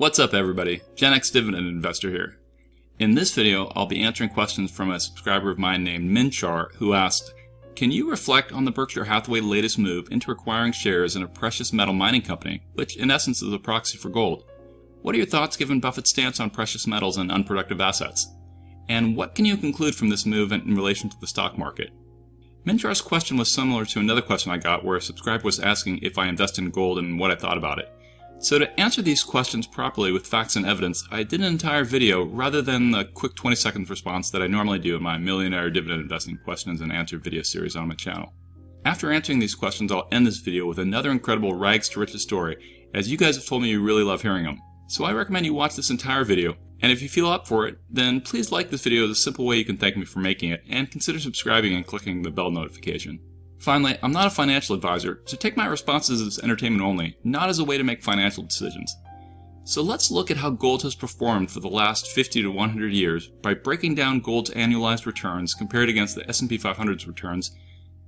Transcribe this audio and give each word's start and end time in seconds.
What's 0.00 0.18
up 0.18 0.32
everybody? 0.32 0.80
Gen 0.94 1.12
X 1.12 1.28
Dividend 1.28 1.68
Investor 1.68 2.08
here. 2.08 2.38
In 2.98 3.14
this 3.14 3.34
video, 3.34 3.70
I'll 3.76 3.84
be 3.84 4.00
answering 4.00 4.30
questions 4.30 4.70
from 4.70 4.90
a 4.90 4.98
subscriber 4.98 5.50
of 5.50 5.58
mine 5.58 5.84
named 5.84 6.08
Minchar 6.08 6.72
who 6.76 6.94
asked, 6.94 7.34
Can 7.76 7.90
you 7.90 8.08
reflect 8.08 8.50
on 8.50 8.64
the 8.64 8.70
Berkshire 8.70 9.04
Hathaway 9.04 9.40
latest 9.40 9.78
move 9.78 10.08
into 10.10 10.30
acquiring 10.30 10.72
shares 10.72 11.16
in 11.16 11.22
a 11.22 11.28
precious 11.28 11.70
metal 11.74 11.92
mining 11.92 12.22
company, 12.22 12.62
which 12.72 12.96
in 12.96 13.10
essence 13.10 13.42
is 13.42 13.52
a 13.52 13.58
proxy 13.58 13.98
for 13.98 14.08
gold? 14.08 14.44
What 15.02 15.14
are 15.14 15.18
your 15.18 15.26
thoughts 15.26 15.58
given 15.58 15.80
Buffett's 15.80 16.08
stance 16.08 16.40
on 16.40 16.48
precious 16.48 16.86
metals 16.86 17.18
and 17.18 17.30
unproductive 17.30 17.82
assets? 17.82 18.26
And 18.88 19.14
what 19.14 19.34
can 19.34 19.44
you 19.44 19.58
conclude 19.58 19.94
from 19.94 20.08
this 20.08 20.24
move 20.24 20.50
in 20.50 20.74
relation 20.74 21.10
to 21.10 21.20
the 21.20 21.26
stock 21.26 21.58
market? 21.58 21.90
Minchar's 22.64 23.02
question 23.02 23.36
was 23.36 23.52
similar 23.52 23.84
to 23.84 24.00
another 24.00 24.22
question 24.22 24.50
I 24.50 24.56
got 24.56 24.82
where 24.82 24.96
a 24.96 25.02
subscriber 25.02 25.44
was 25.44 25.60
asking 25.60 25.98
if 25.98 26.16
I 26.16 26.28
invest 26.28 26.58
in 26.58 26.70
gold 26.70 26.98
and 26.98 27.20
what 27.20 27.30
I 27.30 27.34
thought 27.34 27.58
about 27.58 27.78
it. 27.78 27.92
So 28.40 28.58
to 28.58 28.80
answer 28.80 29.02
these 29.02 29.22
questions 29.22 29.66
properly 29.66 30.12
with 30.12 30.26
facts 30.26 30.56
and 30.56 30.64
evidence, 30.64 31.06
I 31.10 31.24
did 31.24 31.40
an 31.40 31.46
entire 31.46 31.84
video 31.84 32.24
rather 32.24 32.62
than 32.62 32.90
the 32.90 33.04
quick 33.04 33.34
20 33.34 33.54
seconds 33.54 33.90
response 33.90 34.30
that 34.30 34.40
I 34.40 34.46
normally 34.46 34.78
do 34.78 34.96
in 34.96 35.02
my 35.02 35.18
millionaire 35.18 35.68
dividend 35.68 36.00
investing 36.00 36.38
questions 36.42 36.80
and 36.80 36.90
answer 36.90 37.18
video 37.18 37.42
series 37.42 37.76
on 37.76 37.88
my 37.88 37.94
channel. 37.94 38.32
After 38.86 39.12
answering 39.12 39.40
these 39.40 39.54
questions, 39.54 39.92
I'll 39.92 40.08
end 40.10 40.26
this 40.26 40.38
video 40.38 40.64
with 40.64 40.78
another 40.78 41.10
incredible 41.10 41.52
rags 41.52 41.90
to 41.90 42.00
riches 42.00 42.22
story, 42.22 42.56
as 42.94 43.10
you 43.10 43.18
guys 43.18 43.36
have 43.36 43.44
told 43.44 43.60
me 43.60 43.68
you 43.68 43.82
really 43.82 44.04
love 44.04 44.22
hearing 44.22 44.44
them. 44.44 44.58
So 44.88 45.04
I 45.04 45.12
recommend 45.12 45.44
you 45.44 45.52
watch 45.52 45.76
this 45.76 45.90
entire 45.90 46.24
video, 46.24 46.56
and 46.80 46.90
if 46.90 47.02
you 47.02 47.10
feel 47.10 47.28
up 47.28 47.46
for 47.46 47.68
it, 47.68 47.76
then 47.90 48.22
please 48.22 48.50
like 48.50 48.70
this 48.70 48.82
video 48.82 49.04
as 49.04 49.10
a 49.10 49.14
simple 49.16 49.44
way 49.44 49.56
you 49.56 49.66
can 49.66 49.76
thank 49.76 49.98
me 49.98 50.06
for 50.06 50.20
making 50.20 50.50
it, 50.50 50.64
and 50.66 50.90
consider 50.90 51.20
subscribing 51.20 51.74
and 51.74 51.86
clicking 51.86 52.22
the 52.22 52.30
bell 52.30 52.50
notification. 52.50 53.20
Finally, 53.60 53.98
I'm 54.02 54.12
not 54.12 54.26
a 54.26 54.30
financial 54.30 54.74
advisor, 54.74 55.20
so 55.26 55.36
take 55.36 55.56
my 55.56 55.66
responses 55.66 56.22
as 56.22 56.42
entertainment 56.42 56.82
only, 56.82 57.18
not 57.24 57.50
as 57.50 57.58
a 57.58 57.64
way 57.64 57.76
to 57.76 57.84
make 57.84 58.02
financial 58.02 58.42
decisions. 58.42 58.96
So 59.64 59.82
let's 59.82 60.10
look 60.10 60.30
at 60.30 60.38
how 60.38 60.50
gold 60.50 60.82
has 60.82 60.94
performed 60.94 61.50
for 61.50 61.60
the 61.60 61.68
last 61.68 62.08
50 62.08 62.42
to 62.42 62.50
100 62.50 62.92
years 62.92 63.28
by 63.42 63.52
breaking 63.52 63.96
down 63.96 64.20
gold's 64.20 64.50
annualized 64.50 65.04
returns 65.04 65.52
compared 65.52 65.90
against 65.90 66.14
the 66.14 66.26
S&P 66.28 66.58
500's 66.58 67.06
returns 67.06 67.54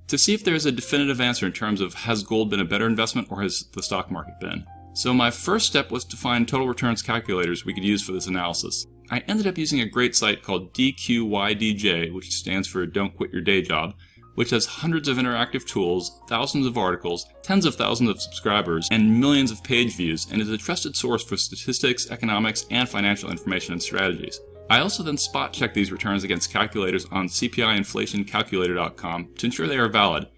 to 0.08 0.16
see 0.16 0.32
if 0.32 0.42
there 0.42 0.54
is 0.54 0.64
a 0.64 0.72
definitive 0.72 1.20
answer 1.20 1.46
in 1.46 1.52
terms 1.52 1.82
of 1.82 1.92
has 1.94 2.22
gold 2.22 2.48
been 2.48 2.60
a 2.60 2.64
better 2.64 2.86
investment 2.86 3.28
or 3.30 3.42
has 3.42 3.66
the 3.74 3.82
stock 3.82 4.10
market 4.10 4.40
been. 4.40 4.64
So 4.94 5.12
my 5.12 5.30
first 5.30 5.66
step 5.66 5.90
was 5.90 6.04
to 6.06 6.16
find 6.16 6.48
total 6.48 6.66
returns 6.66 7.02
calculators 7.02 7.64
we 7.64 7.74
could 7.74 7.84
use 7.84 8.02
for 8.02 8.12
this 8.12 8.26
analysis. 8.26 8.86
I 9.10 9.18
ended 9.28 9.46
up 9.46 9.58
using 9.58 9.80
a 9.80 9.88
great 9.88 10.16
site 10.16 10.42
called 10.42 10.72
DQYDJ, 10.72 12.12
which 12.14 12.30
stands 12.30 12.66
for 12.66 12.86
Don't 12.86 13.14
Quit 13.14 13.30
Your 13.30 13.42
Day 13.42 13.60
Job, 13.60 13.94
which 14.34 14.50
has 14.50 14.66
hundreds 14.66 15.08
of 15.08 15.16
interactive 15.16 15.66
tools, 15.66 16.20
thousands 16.28 16.66
of 16.66 16.78
articles, 16.78 17.26
tens 17.42 17.66
of 17.66 17.74
thousands 17.74 18.10
of 18.10 18.20
subscribers, 18.20 18.88
and 18.90 19.20
millions 19.20 19.50
of 19.50 19.62
page 19.62 19.96
views, 19.96 20.26
and 20.30 20.40
is 20.40 20.48
a 20.48 20.58
trusted 20.58 20.96
source 20.96 21.22
for 21.22 21.36
statistics, 21.36 22.10
economics, 22.10 22.64
and 22.70 22.88
financial 22.88 23.30
information 23.30 23.72
and 23.72 23.82
strategies. 23.82 24.40
I 24.70 24.80
also 24.80 25.02
then 25.02 25.18
spot 25.18 25.52
check 25.52 25.74
these 25.74 25.92
returns 25.92 26.24
against 26.24 26.52
calculators 26.52 27.04
on 27.06 27.28
CPIinflationcalculator.com 27.28 29.28
to 29.36 29.46
ensure 29.46 29.66
they 29.66 29.76
are 29.76 29.88
valid. 29.88 30.28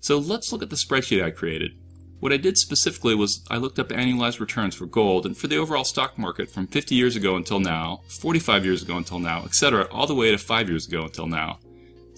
So 0.00 0.18
let's 0.18 0.50
look 0.52 0.62
at 0.62 0.70
the 0.70 0.76
spreadsheet 0.76 1.22
I 1.22 1.30
created. 1.30 1.72
What 2.18 2.32
I 2.32 2.38
did 2.38 2.56
specifically 2.56 3.14
was 3.14 3.44
I 3.50 3.58
looked 3.58 3.78
up 3.78 3.90
annualized 3.90 4.40
returns 4.40 4.74
for 4.74 4.86
gold 4.86 5.26
and 5.26 5.36
for 5.36 5.48
the 5.48 5.58
overall 5.58 5.84
stock 5.84 6.18
market 6.18 6.50
from 6.50 6.66
50 6.66 6.94
years 6.94 7.14
ago 7.14 7.36
until 7.36 7.60
now, 7.60 8.00
45 8.08 8.64
years 8.64 8.82
ago 8.82 8.96
until 8.96 9.18
now, 9.18 9.44
etc., 9.44 9.86
all 9.90 10.06
the 10.06 10.14
way 10.14 10.30
to 10.30 10.38
5 10.38 10.66
years 10.68 10.88
ago 10.88 11.04
until 11.04 11.26
now. 11.26 11.58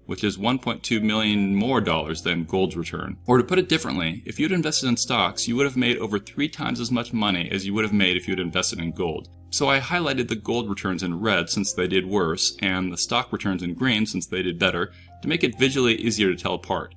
which 0.06 0.22
is 0.22 0.38
1.2 0.38 1.02
million 1.02 1.56
more 1.56 1.80
dollars 1.80 2.24
than 2.24 2.44
gold's 2.44 2.76
return. 2.76 3.16
Or 3.26 3.38
to 3.38 3.44
put 3.46 3.58
it 3.58 3.70
differently, 3.70 4.22
if 4.26 4.38
you'd 4.38 4.52
invested 4.52 4.90
in 4.90 4.98
stocks, 4.98 5.48
you 5.48 5.56
would 5.56 5.66
have 5.66 5.78
made 5.78 5.98
over 6.00 6.20
three 6.20 6.50
times 6.50 6.82
as 6.82 6.92
much 6.92 7.14
money 7.14 7.50
as 7.50 7.66
you 7.66 7.74
would 7.74 7.86
have 7.86 7.94
made 7.94 8.18
if 8.18 8.28
you 8.28 8.34
had 8.34 8.42
invested 8.42 8.80
in 8.80 8.92
gold. 8.92 9.30
So 9.50 9.70
I 9.70 9.80
highlighted 9.80 10.28
the 10.28 10.36
gold 10.36 10.70
returns 10.70 11.04
in 11.04 11.22
red 11.22 11.50
since 11.50 11.72
they 11.72 11.88
did 11.88 12.06
worse, 12.06 12.58
and 12.60 12.92
the 12.92 12.98
stock 12.98 13.32
returns 13.32 13.64
in 13.64 13.76
green 13.76 14.06
since 14.06 14.28
they 14.28 14.44
did 14.44 14.60
better, 14.60 14.92
to 15.22 15.30
make 15.30 15.46
it 15.46 15.58
visually 15.58 15.96
easier 15.96 16.36
to 16.36 16.36
tell 16.36 16.56
apart. 16.56 16.96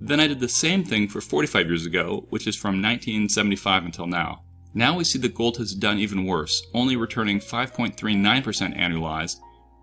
Then 0.00 0.20
I 0.20 0.26
did 0.28 0.40
the 0.40 0.48
same 0.48 0.84
thing 0.84 1.08
for 1.08 1.20
45 1.20 1.66
years 1.66 1.86
ago, 1.86 2.26
which 2.30 2.46
is 2.46 2.56
from 2.56 2.80
1975 2.82 3.84
until 3.84 4.06
now. 4.06 4.42
Now 4.74 4.96
we 4.96 5.04
see 5.04 5.18
that 5.18 5.34
gold 5.34 5.56
has 5.56 5.74
done 5.74 5.98
even 5.98 6.24
worse, 6.24 6.64
only 6.72 6.94
returning 6.94 7.40
5.39% 7.40 8.78
annualized, 8.78 9.36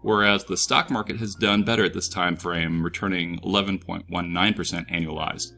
whereas 0.04 0.46
the 0.46 0.56
stock 0.56 0.90
market 0.90 1.18
has 1.18 1.36
done 1.36 1.64
better 1.64 1.84
at 1.84 1.94
this 1.94 2.08
time 2.08 2.38
frame, 2.38 2.84
returning 2.84 3.40
11.19% 3.40 4.08
annualized. 4.90 5.52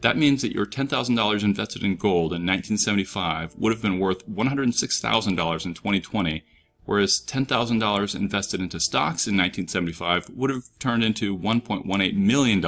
That 0.00 0.16
means 0.16 0.42
that 0.42 0.54
your 0.54 0.64
$10,000 0.64 1.42
invested 1.42 1.82
in 1.82 1.96
gold 1.96 2.32
in 2.32 2.46
1975 2.46 3.56
would 3.56 3.72
have 3.72 3.82
been 3.82 3.98
worth 3.98 4.26
$106,000 4.28 5.66
in 5.66 5.74
2020, 5.74 6.44
whereas 6.84 7.20
$10,000 7.26 8.14
invested 8.14 8.60
into 8.60 8.80
stocks 8.80 9.26
in 9.26 9.36
1975 9.36 10.30
would 10.30 10.50
have 10.50 10.62
turned 10.78 11.02
into 11.02 11.36
$1.18 11.36 12.14
million 12.14 12.60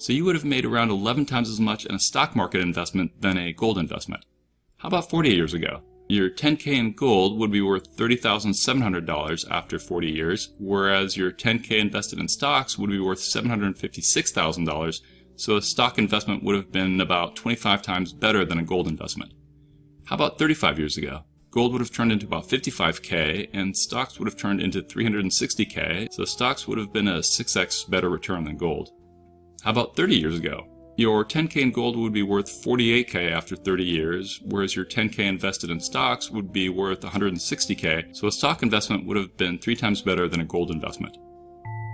so 0.00 0.12
you 0.14 0.24
would 0.24 0.34
have 0.34 0.44
made 0.44 0.64
around 0.64 0.90
11 0.90 1.26
times 1.26 1.50
as 1.50 1.60
much 1.60 1.84
in 1.84 1.94
a 1.94 2.00
stock 2.00 2.34
market 2.34 2.62
investment 2.62 3.20
than 3.20 3.36
a 3.36 3.52
gold 3.52 3.76
investment. 3.76 4.24
How 4.78 4.88
about 4.88 5.10
40 5.10 5.30
years 5.30 5.52
ago? 5.52 5.82
Your 6.08 6.30
10K 6.30 6.66
in 6.68 6.92
gold 6.92 7.38
would 7.38 7.52
be 7.52 7.60
worth 7.60 7.96
$30,700 7.96 9.50
after 9.50 9.78
40 9.78 10.08
years, 10.08 10.54
whereas 10.58 11.16
your 11.16 11.30
10K 11.30 11.78
invested 11.78 12.18
in 12.18 12.28
stocks 12.28 12.78
would 12.78 12.90
be 12.90 12.98
worth 12.98 13.20
$756,000, 13.20 15.00
so 15.36 15.56
a 15.56 15.62
stock 15.62 15.98
investment 15.98 16.42
would 16.42 16.56
have 16.56 16.72
been 16.72 17.00
about 17.00 17.36
25 17.36 17.82
times 17.82 18.12
better 18.12 18.44
than 18.44 18.58
a 18.58 18.64
gold 18.64 18.88
investment. 18.88 19.34
How 20.06 20.16
about 20.16 20.38
35 20.38 20.78
years 20.78 20.96
ago? 20.96 21.24
Gold 21.50 21.72
would 21.72 21.80
have 21.80 21.92
turned 21.92 22.10
into 22.10 22.26
about 22.26 22.48
55k, 22.48 23.50
and 23.52 23.76
stocks 23.76 24.18
would 24.18 24.26
have 24.26 24.38
turned 24.38 24.60
into 24.60 24.82
360k, 24.82 26.12
so 26.12 26.24
stocks 26.24 26.66
would 26.66 26.78
have 26.78 26.92
been 26.92 27.06
a 27.06 27.18
6x 27.18 27.88
better 27.90 28.08
return 28.08 28.44
than 28.44 28.56
gold. 28.56 28.92
How 29.62 29.72
about 29.72 29.94
30 29.94 30.16
years 30.16 30.38
ago? 30.38 30.66
Your 30.96 31.22
10K 31.22 31.56
in 31.56 31.70
gold 31.70 31.94
would 31.96 32.14
be 32.14 32.22
worth 32.22 32.64
48K 32.64 33.30
after 33.30 33.54
30 33.54 33.84
years, 33.84 34.40
whereas 34.44 34.74
your 34.74 34.86
10K 34.86 35.18
invested 35.18 35.68
in 35.68 35.78
stocks 35.78 36.30
would 36.30 36.50
be 36.50 36.70
worth 36.70 37.00
160K, 37.00 38.16
so 38.16 38.26
a 38.26 38.32
stock 38.32 38.62
investment 38.62 39.04
would 39.04 39.18
have 39.18 39.36
been 39.36 39.58
three 39.58 39.76
times 39.76 40.00
better 40.00 40.28
than 40.28 40.40
a 40.40 40.46
gold 40.46 40.70
investment. 40.70 41.18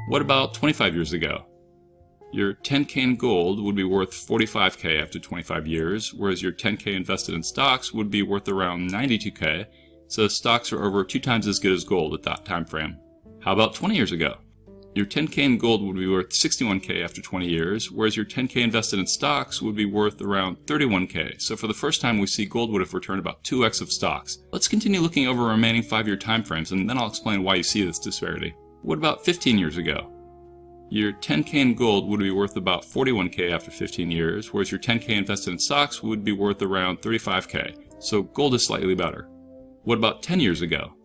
What 0.09 0.23
about 0.23 0.55
25 0.55 0.95
years 0.95 1.13
ago? 1.13 1.45
Your 2.33 2.55
10K 2.55 2.97
in 2.99 3.17
gold 3.17 3.61
would 3.61 3.75
be 3.75 3.85
worth 3.85 4.13
45K 4.13 5.03
after 5.03 5.19
25 5.19 5.67
years, 5.67 6.15
whereas 6.15 6.43
your 6.43 6.53
10K 6.53 6.95
invested 6.95 7.35
in 7.35 7.43
stocks 7.43 7.93
would 7.93 8.11
be 8.11 8.23
worth 8.23 8.49
around 8.49 8.91
92K, 8.91 9.67
so 10.07 10.29
stocks 10.29 10.73
are 10.73 10.85
over 10.85 11.05
two 11.05 11.21
times 11.21 11.49
as 11.49 11.59
good 11.59 11.73
as 11.73 11.83
gold 11.83 12.15
at 12.15 12.23
that 12.23 12.45
time 12.45 12.65
frame. 12.65 12.97
How 13.41 13.53
about 13.53 13.75
20 13.75 13.97
years 13.97 14.13
ago? 14.13 14.37
Your 14.97 15.05
10K 15.05 15.39
in 15.41 15.59
gold 15.59 15.83
would 15.83 15.97
be 15.97 16.09
worth 16.09 16.31
61K 16.31 17.05
after 17.05 17.21
20 17.21 17.47
years, 17.47 17.93
whereas 17.93 18.17
your 18.17 18.25
10K 18.25 18.63
invested 18.63 18.99
in 18.99 19.07
stocks 19.07 19.61
would 19.61 19.77
be 19.77 19.85
worth 19.85 20.23
around 20.23 20.57
31K. 20.65 21.39
So 21.39 21.55
for 21.55 21.67
the 21.67 21.75
first 21.75 22.01
time, 22.01 22.19
we 22.19 22.27
see 22.27 22.47
gold 22.47 22.71
would 22.73 22.81
have 22.81 22.95
returned 22.95 23.21
about 23.21 23.45
2x 23.45 23.83
of 23.83 23.93
stocks. 23.93 24.39
Let's 24.53 24.69
continue 24.69 25.01
looking 25.01 25.29
over 25.29 25.45
remaining 25.45 25.83
5-year 25.83 26.17
timeframes, 26.17 26.73
and 26.73 26.89
then 26.89 26.97
I'll 26.97 27.09
explain 27.09 27.43
why 27.43 27.57
you 27.57 27.63
see 27.63 27.85
this 27.85 27.99
disparity. 27.99 28.55
What 28.81 28.97
about 28.97 29.23
15 29.23 29.59
years 29.59 29.77
ago? 29.77 30.11
Your 30.89 31.13
10K 31.13 31.53
in 31.53 31.75
gold 31.75 32.09
would 32.09 32.21
be 32.21 32.31
worth 32.31 32.57
about 32.57 32.87
41K 32.87 33.53
after 33.53 33.71
15 33.71 34.11
years, 34.11 34.55
whereas 34.55 34.71
your 34.71 34.81
10K 34.81 35.11
invested 35.11 35.51
in 35.51 35.59
stocks 35.59 36.03
would 36.03 36.25
be 36.25 36.33
worth 36.33 36.63
around 36.63 37.03
35K. 37.03 38.03
So 38.03 38.23
gold 38.23 38.55
is 38.55 38.65
slightly 38.65 38.95
better. 38.95 39.29
What 39.83 39.99
about 39.99 40.23
10 40.23 40.41
years 40.41 40.63
ago? 40.63 40.96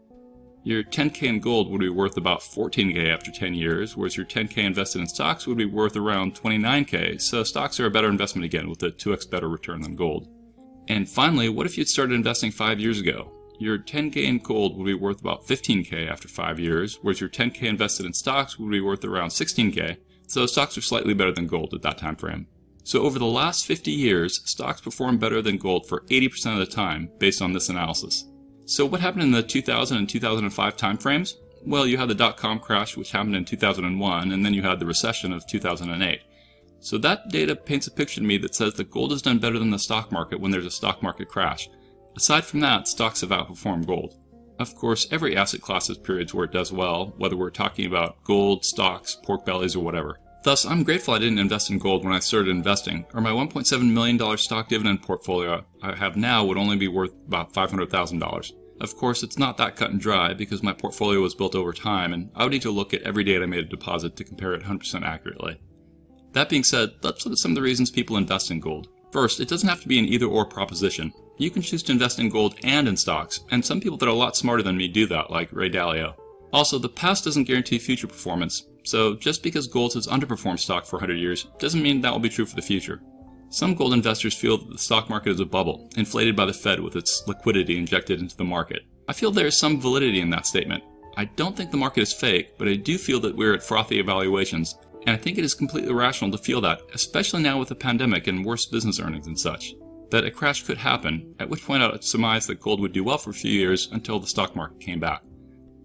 Your 0.63 0.83
10k 0.83 1.23
in 1.23 1.39
gold 1.39 1.71
would 1.71 1.81
be 1.81 1.89
worth 1.89 2.17
about 2.17 2.41
14k 2.41 3.11
after 3.11 3.31
10 3.31 3.55
years, 3.55 3.97
whereas 3.97 4.15
your 4.15 4.27
10k 4.27 4.57
invested 4.59 4.99
in 4.99 5.07
stocks 5.07 5.47
would 5.47 5.57
be 5.57 5.65
worth 5.65 5.95
around 5.95 6.35
29k, 6.35 7.19
so 7.19 7.43
stocks 7.43 7.79
are 7.79 7.87
a 7.87 7.91
better 7.91 8.09
investment 8.09 8.45
again 8.45 8.69
with 8.69 8.83
a 8.83 8.91
2x 8.91 9.27
better 9.27 9.49
return 9.49 9.81
than 9.81 9.95
gold. 9.95 10.27
And 10.87 11.09
finally, 11.09 11.49
what 11.49 11.65
if 11.65 11.79
you'd 11.79 11.89
started 11.89 12.13
investing 12.13 12.51
5 12.51 12.79
years 12.79 12.99
ago? 12.99 13.33
Your 13.57 13.79
10k 13.79 14.17
in 14.17 14.37
gold 14.37 14.77
would 14.77 14.85
be 14.85 14.93
worth 14.93 15.19
about 15.21 15.47
15k 15.47 16.07
after 16.07 16.27
5 16.27 16.59
years, 16.59 16.99
whereas 17.01 17.19
your 17.19 17.29
10k 17.29 17.63
invested 17.63 18.05
in 18.05 18.13
stocks 18.13 18.59
would 18.59 18.71
be 18.71 18.81
worth 18.81 19.03
around 19.03 19.29
16k, 19.29 19.97
so 20.27 20.45
stocks 20.45 20.77
are 20.77 20.81
slightly 20.81 21.15
better 21.15 21.31
than 21.31 21.47
gold 21.47 21.73
at 21.73 21.81
that 21.81 21.97
time 21.97 22.15
frame. 22.15 22.45
So 22.83 23.01
over 23.01 23.17
the 23.17 23.25
last 23.25 23.65
50 23.65 23.91
years, 23.91 24.41
stocks 24.45 24.81
performed 24.81 25.19
better 25.19 25.41
than 25.41 25.57
gold 25.57 25.87
for 25.87 26.01
80% 26.01 26.53
of 26.53 26.59
the 26.59 26.65
time 26.67 27.09
based 27.17 27.41
on 27.41 27.53
this 27.53 27.69
analysis. 27.69 28.25
So 28.71 28.85
what 28.85 29.01
happened 29.01 29.23
in 29.23 29.31
the 29.31 29.43
2000 29.43 29.97
and 29.97 30.07
2005 30.07 30.77
timeframes? 30.77 31.35
Well, 31.65 31.85
you 31.85 31.97
had 31.97 32.07
the 32.07 32.15
dot-com 32.15 32.61
crash, 32.61 32.95
which 32.95 33.11
happened 33.11 33.35
in 33.35 33.43
2001, 33.43 34.31
and 34.31 34.45
then 34.45 34.53
you 34.53 34.61
had 34.61 34.79
the 34.79 34.85
recession 34.85 35.33
of 35.33 35.45
2008. 35.45 36.21
So 36.79 36.97
that 36.99 37.27
data 37.27 37.53
paints 37.53 37.87
a 37.87 37.91
picture 37.91 38.21
to 38.21 38.25
me 38.25 38.37
that 38.37 38.55
says 38.55 38.75
that 38.75 38.89
gold 38.89 39.11
has 39.11 39.21
done 39.21 39.39
better 39.39 39.59
than 39.59 39.71
the 39.71 39.77
stock 39.77 40.09
market 40.09 40.39
when 40.39 40.51
there's 40.51 40.65
a 40.65 40.71
stock 40.71 41.03
market 41.03 41.27
crash. 41.27 41.69
Aside 42.15 42.45
from 42.45 42.61
that, 42.61 42.87
stocks 42.87 43.19
have 43.19 43.31
outperformed 43.31 43.87
gold. 43.87 44.15
Of 44.57 44.73
course, 44.77 45.05
every 45.11 45.35
asset 45.35 45.59
class 45.59 45.89
has 45.89 45.97
periods 45.97 46.33
where 46.33 46.45
it 46.45 46.53
does 46.53 46.71
well, 46.71 47.13
whether 47.17 47.35
we're 47.35 47.49
talking 47.49 47.87
about 47.87 48.23
gold, 48.23 48.63
stocks, 48.63 49.17
pork 49.21 49.45
bellies, 49.45 49.75
or 49.75 49.83
whatever. 49.83 50.17
Thus, 50.45 50.65
I'm 50.65 50.83
grateful 50.83 51.13
I 51.13 51.19
didn't 51.19 51.39
invest 51.39 51.71
in 51.71 51.77
gold 51.77 52.05
when 52.05 52.13
I 52.13 52.19
started 52.19 52.47
investing, 52.47 53.05
or 53.13 53.19
my 53.19 53.31
$1.7 53.31 53.91
million 53.91 54.37
stock 54.37 54.69
dividend 54.69 55.01
portfolio 55.01 55.65
I 55.83 55.93
have 55.93 56.15
now 56.15 56.45
would 56.45 56.57
only 56.57 56.77
be 56.77 56.87
worth 56.87 57.11
about 57.27 57.51
$500,000. 57.51 58.53
Of 58.81 58.97
course, 58.97 59.21
it's 59.21 59.37
not 59.37 59.57
that 59.57 59.75
cut 59.75 59.91
and 59.91 60.01
dry 60.01 60.33
because 60.33 60.63
my 60.63 60.73
portfolio 60.73 61.21
was 61.21 61.35
built 61.35 61.53
over 61.53 61.71
time 61.71 62.13
and 62.13 62.31
I 62.35 62.43
would 62.43 62.51
need 62.51 62.63
to 62.63 62.71
look 62.71 62.95
at 62.95 63.03
every 63.03 63.23
date 63.23 63.43
I 63.43 63.45
made 63.45 63.63
a 63.63 63.67
deposit 63.67 64.15
to 64.15 64.23
compare 64.23 64.53
it 64.53 64.63
100% 64.63 65.03
accurately. 65.03 65.61
That 66.33 66.49
being 66.49 66.63
said, 66.63 66.93
let's 67.03 67.23
look 67.23 67.33
at 67.33 67.37
some 67.37 67.51
of 67.51 67.55
the 67.55 67.61
reasons 67.61 67.91
people 67.91 68.17
invest 68.17 68.49
in 68.49 68.59
gold. 68.59 68.87
First, 69.11 69.39
it 69.39 69.47
doesn't 69.47 69.69
have 69.69 69.81
to 69.81 69.87
be 69.87 69.99
an 69.99 70.05
either 70.05 70.25
or 70.25 70.45
proposition. 70.45 71.13
You 71.37 71.51
can 71.51 71.61
choose 71.61 71.83
to 71.83 71.91
invest 71.91 72.17
in 72.17 72.29
gold 72.29 72.55
and 72.63 72.87
in 72.87 72.97
stocks, 72.97 73.41
and 73.51 73.63
some 73.63 73.81
people 73.81 73.97
that 73.97 74.07
are 74.07 74.09
a 74.09 74.13
lot 74.13 74.35
smarter 74.35 74.63
than 74.63 74.77
me 74.77 74.87
do 74.87 75.05
that, 75.07 75.29
like 75.29 75.53
Ray 75.53 75.69
Dalio. 75.69 76.15
Also, 76.51 76.79
the 76.79 76.89
past 76.89 77.25
doesn't 77.25 77.43
guarantee 77.43 77.77
future 77.77 78.07
performance, 78.07 78.65
so 78.83 79.15
just 79.15 79.43
because 79.43 79.67
gold 79.67 79.93
has 79.93 80.07
underperformed 80.07 80.59
stock 80.59 80.85
for 80.85 80.95
100 80.95 81.19
years 81.19 81.47
doesn't 81.59 81.83
mean 81.83 82.01
that 82.01 82.11
will 82.11 82.19
be 82.19 82.29
true 82.29 82.45
for 82.45 82.55
the 82.55 82.61
future. 82.61 83.01
Some 83.51 83.75
gold 83.75 83.91
investors 83.91 84.33
feel 84.33 84.57
that 84.57 84.69
the 84.69 84.77
stock 84.77 85.09
market 85.09 85.31
is 85.31 85.41
a 85.41 85.45
bubble, 85.45 85.89
inflated 85.97 86.37
by 86.37 86.45
the 86.45 86.53
Fed 86.53 86.79
with 86.79 86.95
its 86.95 87.27
liquidity 87.27 87.77
injected 87.77 88.21
into 88.21 88.37
the 88.37 88.45
market. 88.45 88.83
I 89.09 89.13
feel 89.13 89.29
there 89.29 89.45
is 89.45 89.59
some 89.59 89.81
validity 89.81 90.21
in 90.21 90.29
that 90.29 90.45
statement. 90.45 90.85
I 91.17 91.25
don't 91.25 91.55
think 91.57 91.69
the 91.69 91.75
market 91.75 91.99
is 91.99 92.13
fake, 92.13 92.57
but 92.57 92.69
I 92.69 92.75
do 92.75 92.97
feel 92.97 93.19
that 93.19 93.35
we're 93.35 93.53
at 93.53 93.61
frothy 93.61 93.99
evaluations, 93.99 94.77
and 95.05 95.13
I 95.13 95.17
think 95.17 95.37
it 95.37 95.43
is 95.43 95.53
completely 95.53 95.93
rational 95.93 96.31
to 96.31 96.37
feel 96.37 96.61
that, 96.61 96.81
especially 96.93 97.41
now 97.41 97.59
with 97.59 97.67
the 97.67 97.75
pandemic 97.75 98.27
and 98.27 98.45
worse 98.45 98.67
business 98.67 99.01
earnings 99.01 99.27
and 99.27 99.37
such. 99.37 99.73
That 100.11 100.23
a 100.23 100.31
crash 100.31 100.63
could 100.63 100.77
happen, 100.77 101.35
at 101.37 101.49
which 101.49 101.65
point 101.65 101.83
I 101.83 101.91
would 101.91 102.05
surmise 102.05 102.47
that 102.47 102.61
gold 102.61 102.79
would 102.79 102.93
do 102.93 103.03
well 103.03 103.17
for 103.17 103.31
a 103.31 103.33
few 103.33 103.51
years 103.51 103.89
until 103.91 104.17
the 104.17 104.27
stock 104.27 104.55
market 104.55 104.79
came 104.79 105.01
back. 105.01 105.23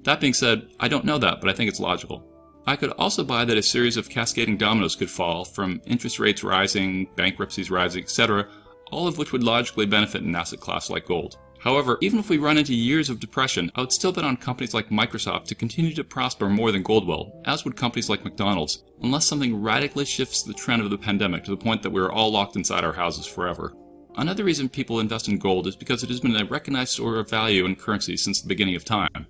That 0.05 0.21
being 0.21 0.35
said, 0.35 0.69
I 0.79 0.87
don't 0.87 1.05
know 1.05 1.19
that, 1.19 1.41
but 1.41 1.51
I 1.51 1.53
think 1.53 1.69
it's 1.69 1.81
logical. 1.81 2.25
I 2.69 2.75
could 2.75 2.91
also 2.91 3.23
buy 3.23 3.45
that 3.45 3.57
a 3.57 3.63
series 3.63 3.97
of 3.97 4.09
cascading 4.09 4.57
dominoes 4.57 4.97
could 4.97 5.11
fall 5.11 5.45
from 5.45 5.81
interest 5.87 6.19
rates 6.19 6.43
rising, 6.43 7.09
bankruptcies 7.15 7.71
rising, 7.71 8.03
etc., 8.03 8.49
all 8.91 9.07
of 9.07 9.19
which 9.19 9.33
would 9.33 9.45
logically 9.45 9.87
benefit 9.87 10.23
an 10.23 10.35
asset 10.35 10.59
class 10.59 10.91
like 10.91 11.07
gold. 11.07 11.39
However, 11.61 11.97
even 12.01 12.19
if 12.19 12.29
we 12.29 12.39
run 12.39 12.59
into 12.59 12.75
years 12.75 13.09
of 13.09 13.21
depression, 13.21 13.71
I 13.75 13.81
would 13.81 13.93
still 13.93 14.13
bet 14.13 14.25
on 14.25 14.37
companies 14.37 14.75
like 14.75 14.89
Microsoft 14.89 15.45
to 15.47 15.55
continue 15.55 15.95
to 15.95 16.05
prosper 16.05 16.49
more 16.49 16.71
than 16.73 16.83
gold 16.83 17.07
will, 17.07 17.41
as 17.45 17.65
would 17.65 17.77
companies 17.77 18.09
like 18.09 18.25
McDonald's, 18.25 18.85
unless 19.03 19.27
something 19.27 19.63
radically 19.63 20.05
shifts 20.05 20.43
the 20.43 20.55
trend 20.55 20.83
of 20.83 20.91
the 20.91 20.99
pandemic 20.99 21.45
to 21.45 21.51
the 21.51 21.57
point 21.57 21.83
that 21.83 21.91
we're 21.91 22.11
all 22.11 22.31
locked 22.31 22.57
inside 22.57 22.85
our 22.85 22.93
houses 22.93 23.27
forever. 23.27 23.75
Another 24.17 24.45
reason 24.45 24.69
people 24.69 25.01
invest 25.01 25.29
in 25.29 25.39
gold 25.39 25.67
is 25.67 25.77
because 25.77 26.03
it 26.03 26.09
has 26.09 26.21
been 26.21 26.37
a 26.37 26.45
recognized 26.45 26.93
store 26.93 27.17
of 27.17 27.31
value 27.31 27.65
and 27.65 27.79
currency 27.79 28.17
since 28.17 28.41
the 28.41 28.49
beginning 28.49 28.77
of 28.77 28.85
time. 28.85 29.27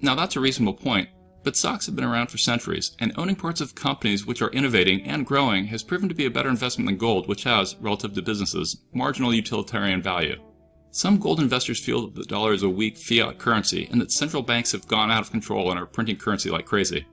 Now 0.00 0.14
that's 0.14 0.36
a 0.36 0.40
reasonable 0.40 0.74
point, 0.74 1.08
but 1.42 1.56
stocks 1.56 1.86
have 1.86 1.96
been 1.96 2.04
around 2.04 2.30
for 2.30 2.38
centuries, 2.38 2.96
and 2.98 3.12
owning 3.16 3.36
parts 3.36 3.60
of 3.60 3.74
companies 3.74 4.26
which 4.26 4.42
are 4.42 4.50
innovating 4.50 5.02
and 5.02 5.26
growing 5.26 5.66
has 5.66 5.82
proven 5.82 6.08
to 6.08 6.14
be 6.14 6.26
a 6.26 6.30
better 6.30 6.48
investment 6.48 6.86
than 6.86 6.96
gold, 6.96 7.28
which 7.28 7.44
has, 7.44 7.76
relative 7.76 8.12
to 8.14 8.22
businesses, 8.22 8.82
marginal 8.92 9.32
utilitarian 9.32 10.02
value. 10.02 10.36
Some 10.90 11.18
gold 11.18 11.40
investors 11.40 11.78
feel 11.78 12.06
that 12.06 12.14
the 12.14 12.24
dollar 12.24 12.52
is 12.52 12.62
a 12.62 12.68
weak 12.68 12.96
fiat 12.96 13.38
currency 13.38 13.88
and 13.90 14.00
that 14.00 14.10
central 14.10 14.42
banks 14.42 14.72
have 14.72 14.88
gone 14.88 15.10
out 15.10 15.22
of 15.22 15.30
control 15.30 15.70
and 15.70 15.78
are 15.78 15.86
printing 15.86 16.16
currency 16.16 16.50
like 16.50 16.66
crazy. 16.66 17.06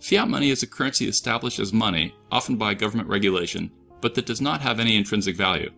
Fiat 0.00 0.28
money 0.28 0.50
is 0.50 0.62
a 0.62 0.66
currency 0.66 1.06
established 1.06 1.60
as 1.60 1.72
money, 1.72 2.14
often 2.30 2.56
by 2.56 2.74
government 2.74 3.08
regulation, 3.08 3.70
but 4.00 4.14
that 4.14 4.26
does 4.26 4.40
not 4.40 4.60
have 4.60 4.80
any 4.80 4.96
intrinsic 4.96 5.36
value. 5.36 5.70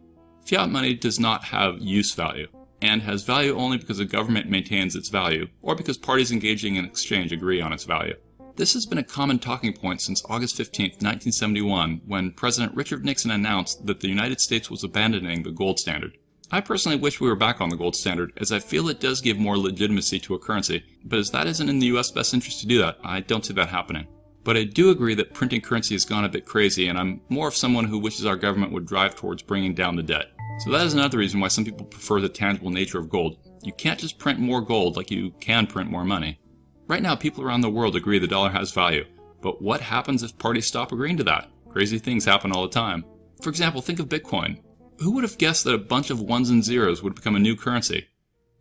Fiat 0.47 0.71
money 0.71 0.95
does 0.95 1.21
not 1.21 1.45
have 1.45 1.81
use 1.81 2.15
value 2.15 2.49
and 2.83 3.03
has 3.03 3.23
value 3.23 3.57
only 3.57 3.79
because 3.79 3.99
the 3.99 4.05
government 4.05 4.51
maintains 4.51 4.97
its 4.97 5.09
value, 5.09 5.49
or 5.63 5.75
because 5.75 5.99
parties 5.99 6.33
engaging 6.33 6.77
in 6.77 6.85
exchange 6.85 7.33
agree 7.33 7.61
on 7.61 7.73
its 7.73 7.85
value. 7.85 8.15
This 8.57 8.75
has 8.75 8.87
been 8.87 8.99
a 8.99 9.05
common 9.05 9.41
talking 9.41 9.73
point 9.73 10.01
since 10.01 10.23
August 10.29 10.57
15, 10.57 10.87
1971, 11.01 12.03
when 12.07 12.31
President 12.33 12.75
Richard 12.77 13.05
Nixon 13.05 13.33
announced 13.33 13.85
that 13.87 14.01
the 14.01 14.09
United 14.09 14.41
States 14.41 14.71
was 14.71 14.85
abandoning 14.85 15.43
the 15.43 15.51
gold 15.51 15.81
standard. 15.81 16.17
I 16.53 16.61
personally 16.61 16.99
wish 16.99 17.21
we 17.21 17.29
were 17.29 17.35
back 17.35 17.61
on 17.61 17.71
the 17.71 17.77
gold 17.77 17.97
standard, 17.97 18.33
as 18.37 18.53
I 18.53 18.61
feel 18.61 18.89
it 18.89 19.01
does 19.01 19.21
give 19.21 19.39
more 19.39 19.59
legitimacy 19.59 20.21
to 20.21 20.35
a 20.35 20.39
currency, 20.39 20.85
but 21.05 21.19
as 21.19 21.33
that 21.33 21.49
isn't 21.49 21.69
in 21.69 21.81
the 21.81 21.87
US 21.97 22.13
best 22.13 22.33
interest 22.33 22.61
to 22.61 22.67
do 22.67 22.79
that, 22.79 22.99
I 23.03 23.21
don't 23.21 23.45
see 23.45 23.55
that 23.55 23.71
happening. 23.71 24.07
But 24.45 24.59
I 24.59 24.65
do 24.65 24.91
agree 24.91 25.15
that 25.15 25.33
printing 25.33 25.63
currency 25.63 25.95
has 25.95 26.05
gone 26.05 26.25
a 26.25 26.29
bit 26.29 26.45
crazy, 26.45 26.89
and 26.89 26.99
I'm 26.99 27.21
more 27.31 27.49
of 27.49 27.57
someone 27.57 27.87
who 27.87 27.99
wishes 27.99 28.27
our 28.27 28.37
government 28.37 28.73
would 28.73 28.87
drive 28.87 29.17
towards 29.17 29.43
bringing 29.43 29.75
down 29.75 29.97
the 29.97 30.03
debt. 30.03 30.27
So 30.61 30.71
that 30.71 30.87
is 30.87 30.95
another 30.95 31.19
reason 31.19 31.41
why 31.41 31.49
some 31.49 31.65
people 31.65 31.87
prefer 31.87 32.21
the 32.21 32.29
tangible 32.29 32.71
nature 32.71 32.99
of 32.99 33.09
gold. 33.09 33.39
You 33.63 33.73
can't 33.73 33.99
just 33.99 34.19
print 34.19 34.39
more 34.39 34.61
gold 34.61 34.97
like 34.97 35.11
you 35.11 35.33
can 35.41 35.67
print 35.67 35.91
more 35.91 36.05
money. 36.05 36.39
Right 36.87 37.03
now, 37.03 37.17
people 37.17 37.43
around 37.43 37.63
the 37.63 37.71
world 37.71 37.97
agree 37.97 38.19
the 38.19 38.27
dollar 38.27 38.51
has 38.51 38.71
value. 38.71 39.07
But 39.41 39.63
what 39.63 39.81
happens 39.81 40.23
if 40.23 40.39
parties 40.39 40.67
stop 40.67 40.93
agreeing 40.93 41.17
to 41.17 41.25
that? 41.25 41.51
Crazy 41.71 41.99
things 41.99 42.25
happen 42.25 42.53
all 42.53 42.63
the 42.63 42.69
time. 42.69 43.05
For 43.43 43.49
example, 43.49 43.81
think 43.81 43.99
of 43.99 44.09
Bitcoin. 44.09 44.61
Who 45.01 45.13
would 45.13 45.25
have 45.25 45.39
guessed 45.39 45.65
that 45.65 45.75
a 45.75 45.79
bunch 45.79 46.11
of 46.11 46.21
ones 46.21 46.51
and 46.51 46.63
zeros 46.63 47.03
would 47.03 47.15
become 47.15 47.37
a 47.37 47.41
new 47.41 47.57
currency? 47.57 48.07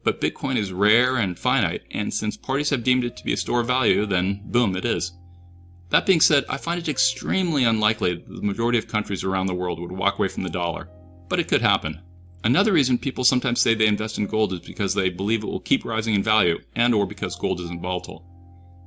But 0.03 0.19
Bitcoin 0.19 0.57
is 0.57 0.73
rare 0.73 1.17
and 1.17 1.37
finite, 1.37 1.83
and 1.91 2.13
since 2.13 2.35
parties 2.35 2.69
have 2.71 2.83
deemed 2.83 3.03
it 3.03 3.15
to 3.17 3.23
be 3.23 3.33
a 3.33 3.37
store 3.37 3.61
of 3.61 3.67
value, 3.67 4.05
then 4.05 4.41
boom, 4.45 4.75
it 4.75 4.83
is. 4.83 5.13
That 5.93 6.05
being 6.05 6.19
said, 6.19 6.43
I 6.49 6.57
find 6.57 6.77
it 6.77 6.89
extremely 6.89 7.63
unlikely 7.63 8.15
that 8.15 8.27
the 8.27 8.41
majority 8.41 8.77
of 8.77 8.89
countries 8.89 9.23
around 9.23 9.45
the 9.45 9.55
world 9.55 9.79
would 9.79 9.93
walk 9.93 10.19
away 10.19 10.27
from 10.27 10.43
the 10.43 10.49
dollar 10.49 10.89
but 11.33 11.39
it 11.39 11.47
could 11.47 11.61
happen. 11.61 11.99
Another 12.43 12.73
reason 12.73 12.97
people 12.97 13.23
sometimes 13.23 13.59
say 13.59 13.73
they 13.73 13.87
invest 13.87 14.19
in 14.19 14.27
gold 14.27 14.53
is 14.53 14.59
because 14.59 14.93
they 14.93 15.09
believe 15.09 15.43
it 15.43 15.47
will 15.47 15.59
keep 15.59 15.83
rising 15.83 16.13
in 16.13 16.21
value 16.21 16.59
and 16.75 16.93
or 16.93 17.07
because 17.07 17.35
gold 17.35 17.59
isn't 17.59 17.81
volatile. 17.81 18.23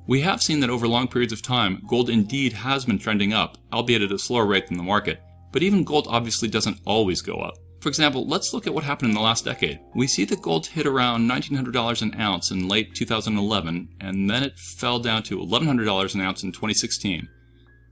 We 0.07 0.21
have 0.21 0.41
seen 0.41 0.61
that 0.61 0.69
over 0.69 0.87
long 0.87 1.09
periods 1.09 1.33
of 1.33 1.41
time, 1.41 1.83
gold 1.89 2.09
indeed 2.09 2.53
has 2.53 2.85
been 2.85 2.99
trending 2.99 3.33
up, 3.33 3.57
albeit 3.73 4.01
at 4.01 4.13
a 4.13 4.17
slower 4.17 4.45
rate 4.45 4.67
than 4.67 4.77
the 4.77 4.83
market, 4.83 5.21
but 5.51 5.61
even 5.61 5.83
gold 5.83 6.07
obviously 6.09 6.47
doesn't 6.47 6.79
always 6.85 7.21
go 7.21 7.35
up. 7.39 7.55
For 7.87 7.89
example, 7.89 8.27
let's 8.27 8.53
look 8.53 8.67
at 8.67 8.73
what 8.73 8.83
happened 8.83 9.11
in 9.11 9.15
the 9.15 9.21
last 9.21 9.45
decade. 9.45 9.79
We 9.95 10.07
see 10.07 10.25
that 10.25 10.41
gold 10.41 10.65
hit 10.65 10.85
around 10.85 11.31
$1,900 11.31 12.01
an 12.01 12.19
ounce 12.19 12.51
in 12.51 12.67
late 12.67 12.93
2011, 12.93 13.87
and 14.01 14.29
then 14.29 14.43
it 14.43 14.59
fell 14.59 14.99
down 14.99 15.23
to 15.23 15.37
$1,100 15.37 16.13
an 16.13 16.19
ounce 16.19 16.43
in 16.43 16.51
2016. 16.51 17.29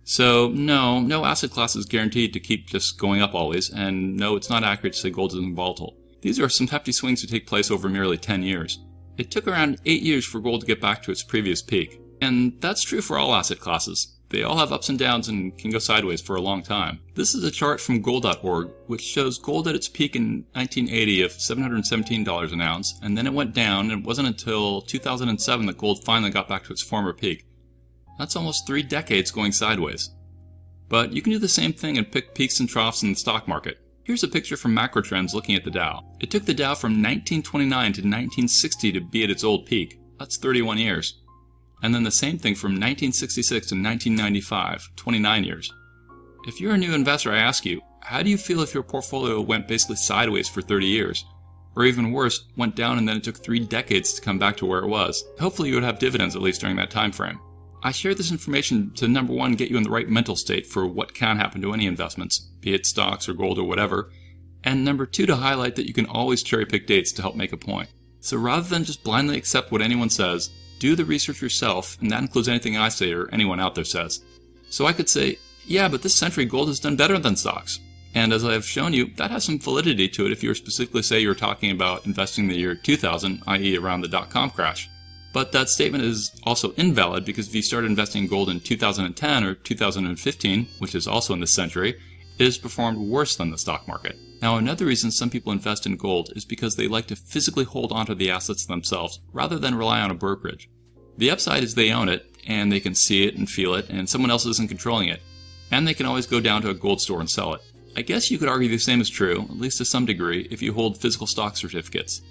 So 0.03 0.49
no, 0.49 0.99
no 0.99 1.23
asset 1.23 1.51
class 1.51 1.77
is 1.77 1.85
guaranteed 1.85 2.33
to 2.33 2.41
keep 2.41 2.67
just 2.67 2.99
going 2.99 3.21
up 3.21 3.33
always, 3.33 3.69
and 3.69 4.17
no, 4.17 4.35
it's 4.35 4.49
not 4.49 4.65
accurate 4.65 4.95
to 4.95 4.99
say 4.99 5.11
gold 5.11 5.31
isn't 5.31 5.55
volatile. 5.55 5.95
These 6.19 6.41
are 6.41 6.49
some 6.49 6.67
hefty 6.67 6.91
swings 6.91 7.21
to 7.21 7.27
take 7.27 7.47
place 7.47 7.71
over 7.71 7.87
merely 7.87 8.17
10 8.17 8.43
years. 8.43 8.83
It 9.17 9.31
took 9.31 9.47
around 9.47 9.79
8 9.85 10.01
years 10.01 10.25
for 10.25 10.41
gold 10.41 10.59
to 10.59 10.67
get 10.67 10.81
back 10.81 11.03
to 11.03 11.11
its 11.11 11.23
previous 11.23 11.61
peak. 11.61 12.01
And 12.21 12.59
that's 12.59 12.83
true 12.83 12.99
for 12.99 13.17
all 13.17 13.33
asset 13.33 13.61
classes. 13.61 14.14
They 14.29 14.43
all 14.43 14.57
have 14.57 14.71
ups 14.71 14.89
and 14.89 14.97
downs 14.97 15.27
and 15.27 15.55
can 15.57 15.71
go 15.71 15.79
sideways 15.79 16.21
for 16.21 16.35
a 16.35 16.41
long 16.41 16.63
time. 16.63 16.99
This 17.13 17.35
is 17.35 17.43
a 17.43 17.51
chart 17.51 17.79
from 17.79 18.01
gold.org, 18.01 18.71
which 18.87 19.01
shows 19.01 19.37
gold 19.37 19.67
at 19.67 19.75
its 19.75 19.87
peak 19.87 20.15
in 20.15 20.45
1980 20.53 21.21
of 21.21 21.31
$717 21.31 22.53
an 22.53 22.61
ounce, 22.61 22.99
and 23.03 23.17
then 23.17 23.27
it 23.27 23.33
went 23.33 23.53
down, 23.53 23.91
and 23.91 24.01
it 24.01 24.07
wasn't 24.07 24.27
until 24.27 24.81
2007 24.81 25.65
that 25.67 25.77
gold 25.77 26.03
finally 26.03 26.31
got 26.31 26.49
back 26.49 26.63
to 26.63 26.73
its 26.73 26.81
former 26.81 27.13
peak. 27.13 27.45
That's 28.17 28.35
almost 28.35 28.65
three 28.65 28.83
decades 28.83 29.31
going 29.31 29.51
sideways. 29.51 30.09
But 30.89 31.13
you 31.13 31.21
can 31.21 31.31
do 31.31 31.39
the 31.39 31.47
same 31.47 31.73
thing 31.73 31.97
and 31.97 32.11
pick 32.11 32.35
peaks 32.35 32.59
and 32.59 32.69
troughs 32.69 33.03
in 33.03 33.09
the 33.09 33.15
stock 33.15 33.47
market. 33.47 33.79
Here's 34.03 34.23
a 34.23 34.27
picture 34.27 34.57
from 34.57 34.75
Macrotrends 34.75 35.33
looking 35.33 35.55
at 35.55 35.63
the 35.63 35.71
Dow. 35.71 36.03
It 36.19 36.29
took 36.29 36.45
the 36.45 36.53
Dow 36.53 36.75
from 36.75 36.91
1929 36.91 37.69
to 37.69 38.01
1960 38.01 38.91
to 38.91 39.01
be 39.01 39.23
at 39.23 39.31
its 39.31 39.43
old 39.43 39.65
peak. 39.65 39.99
That's 40.19 40.37
31 40.37 40.77
years. 40.77 41.21
And 41.85 41.93
then 41.93 42.03
the 42.03 42.09
same 42.09 42.39
thing 42.39 42.55
from 42.55 42.71
1966 42.71 43.67
to 43.67 43.75
1995, 43.75 44.89
29 44.95 45.43
years. 45.43 45.71
If 46.47 46.59
you're 46.59 46.73
a 46.73 46.77
new 46.77 46.93
investor, 46.93 47.31
I 47.31 47.37
ask 47.37 47.63
you, 47.63 47.79
how 48.01 48.23
do 48.23 48.29
you 48.31 48.37
feel 48.37 48.61
if 48.61 48.73
your 48.73 48.81
portfolio 48.81 49.39
went 49.39 49.67
basically 49.67 49.97
sideways 49.97 50.49
for 50.49 50.61
30 50.61 50.87
years? 50.87 51.23
or 51.75 51.85
even 51.85 52.11
worse, 52.11 52.45
went 52.55 52.75
down 52.75 52.97
and 52.97 53.07
then 53.07 53.17
it 53.17 53.23
took 53.23 53.37
three 53.37 53.59
decades 53.59 54.13
to 54.13 54.21
come 54.21 54.39
back 54.39 54.57
to 54.57 54.65
where 54.65 54.79
it 54.79 54.87
was. 54.87 55.23
Hopefully, 55.39 55.69
you 55.69 55.75
would 55.75 55.83
have 55.83 55.99
dividends 55.99 56.35
at 56.35 56.41
least 56.41 56.61
during 56.61 56.77
that 56.77 56.89
time 56.89 57.11
frame. 57.11 57.39
I 57.83 57.91
share 57.91 58.15
this 58.15 58.31
information 58.31 58.91
to 58.95 59.07
number 59.07 59.33
one, 59.33 59.53
get 59.53 59.69
you 59.69 59.77
in 59.77 59.83
the 59.83 59.89
right 59.89 60.09
mental 60.09 60.35
state 60.35 60.65
for 60.65 60.87
what 60.87 61.13
can 61.13 61.37
happen 61.37 61.61
to 61.61 61.73
any 61.73 61.85
investments, 61.85 62.39
be 62.61 62.73
it 62.73 62.85
stocks 62.85 63.29
or 63.29 63.33
gold 63.33 63.59
or 63.59 63.65
whatever, 63.65 64.09
and 64.63 64.83
number 64.83 65.05
two, 65.05 65.25
to 65.27 65.35
highlight 65.35 65.75
that 65.75 65.85
you 65.87 65.93
can 65.93 66.07
always 66.07 66.41
cherry 66.41 66.65
pick 66.65 66.87
dates 66.87 67.11
to 67.11 67.21
help 67.21 67.35
make 67.35 67.53
a 67.53 67.57
point. 67.57 67.89
So 68.21 68.37
rather 68.37 68.67
than 68.67 68.85
just 68.85 69.03
blindly 69.03 69.37
accept 69.37 69.71
what 69.71 69.83
anyone 69.83 70.09
says, 70.09 70.49
do 70.85 70.95
the 70.95 71.03
research 71.03 71.41
yourself, 71.41 71.97
and 71.99 72.11
that 72.11 72.21
includes 72.21 72.47
anything 72.47 72.77
I 72.77 72.89
say 72.89 73.11
or 73.11 73.27
anyone 73.31 73.59
out 73.59 73.73
there 73.73 73.83
says. 73.83 74.23
So 74.69 74.85
I 74.85 74.93
could 74.93 75.09
say, 75.09 75.39
yeah, 75.65 75.87
but 75.87 76.03
this 76.03 76.13
century 76.13 76.45
gold 76.45 76.67
has 76.67 76.79
done 76.79 76.95
better 76.95 77.17
than 77.17 77.35
stocks. 77.35 77.79
And 78.13 78.31
as 78.31 78.45
I 78.45 78.53
have 78.53 78.65
shown 78.65 78.93
you, 78.93 79.07
that 79.15 79.31
has 79.31 79.43
some 79.43 79.57
validity 79.57 80.07
to 80.09 80.27
it 80.27 80.31
if 80.31 80.43
you 80.43 80.49
were 80.49 80.55
specifically 80.55 81.01
say 81.01 81.19
you're 81.19 81.33
talking 81.33 81.71
about 81.71 82.05
investing 82.05 82.43
in 82.43 82.51
the 82.51 82.57
year 82.57 82.75
2000, 82.75 83.41
i.e. 83.47 83.77
around 83.77 84.01
the 84.01 84.07
dot-com 84.07 84.51
crash. 84.51 84.87
But 85.33 85.51
that 85.53 85.69
statement 85.69 86.03
is 86.03 86.31
also 86.43 86.71
invalid 86.73 87.25
because 87.25 87.47
if 87.47 87.55
you 87.55 87.63
started 87.63 87.87
investing 87.87 88.23
in 88.23 88.29
gold 88.29 88.49
in 88.49 88.59
2010 88.59 89.43
or 89.43 89.55
2015, 89.55 90.67
which 90.77 90.93
is 90.93 91.07
also 91.07 91.33
in 91.33 91.39
this 91.39 91.55
century, 91.55 91.99
it 92.37 92.45
has 92.45 92.59
performed 92.59 92.99
worse 92.99 93.35
than 93.35 93.49
the 93.49 93.57
stock 93.57 93.87
market. 93.87 94.17
Now, 94.41 94.57
another 94.57 94.85
reason 94.85 95.09
some 95.09 95.31
people 95.31 95.51
invest 95.51 95.87
in 95.87 95.97
gold 95.97 96.31
is 96.35 96.45
because 96.45 96.75
they 96.75 96.87
like 96.87 97.07
to 97.07 97.15
physically 97.15 97.65
hold 97.65 97.91
onto 97.91 98.13
the 98.13 98.29
assets 98.29 98.65
themselves 98.65 99.19
rather 99.33 99.57
than 99.57 99.73
rely 99.73 99.99
on 100.01 100.11
a 100.11 100.15
brokerage. 100.15 100.69
The 101.17 101.31
upside 101.31 101.63
is 101.63 101.75
they 101.75 101.91
own 101.91 102.09
it 102.09 102.29
and 102.47 102.71
they 102.71 102.79
can 102.79 102.95
see 102.95 103.25
it 103.25 103.37
and 103.37 103.49
feel 103.49 103.73
it, 103.73 103.89
and 103.89 104.07
someone 104.07 104.29
else 104.29 104.45
isn't 104.45 104.69
controlling 104.69 105.09
it. 105.09 105.21
And 105.71 105.87
they 105.87 105.93
can 105.93 106.05
always 106.05 106.27
go 106.27 106.39
down 106.39 106.61
to 106.61 106.69
a 106.69 106.75
gold 106.75 107.01
store 107.01 107.19
and 107.19 107.29
sell 107.29 107.53
it. 107.53 107.61
I 107.97 108.01
guess 108.01 108.29
you 108.29 108.37
could 108.37 108.49
argue 108.49 108.69
the 108.69 108.77
same 108.77 109.01
is 109.01 109.09
true, 109.09 109.41
at 109.49 109.57
least 109.57 109.77
to 109.79 109.85
some 109.85 110.05
degree, 110.05 110.47
if 110.51 110.61
you 110.61 110.73
hold 110.73 110.99
physical 110.99 111.27
stock 111.27 111.57
certificates. 111.57 112.21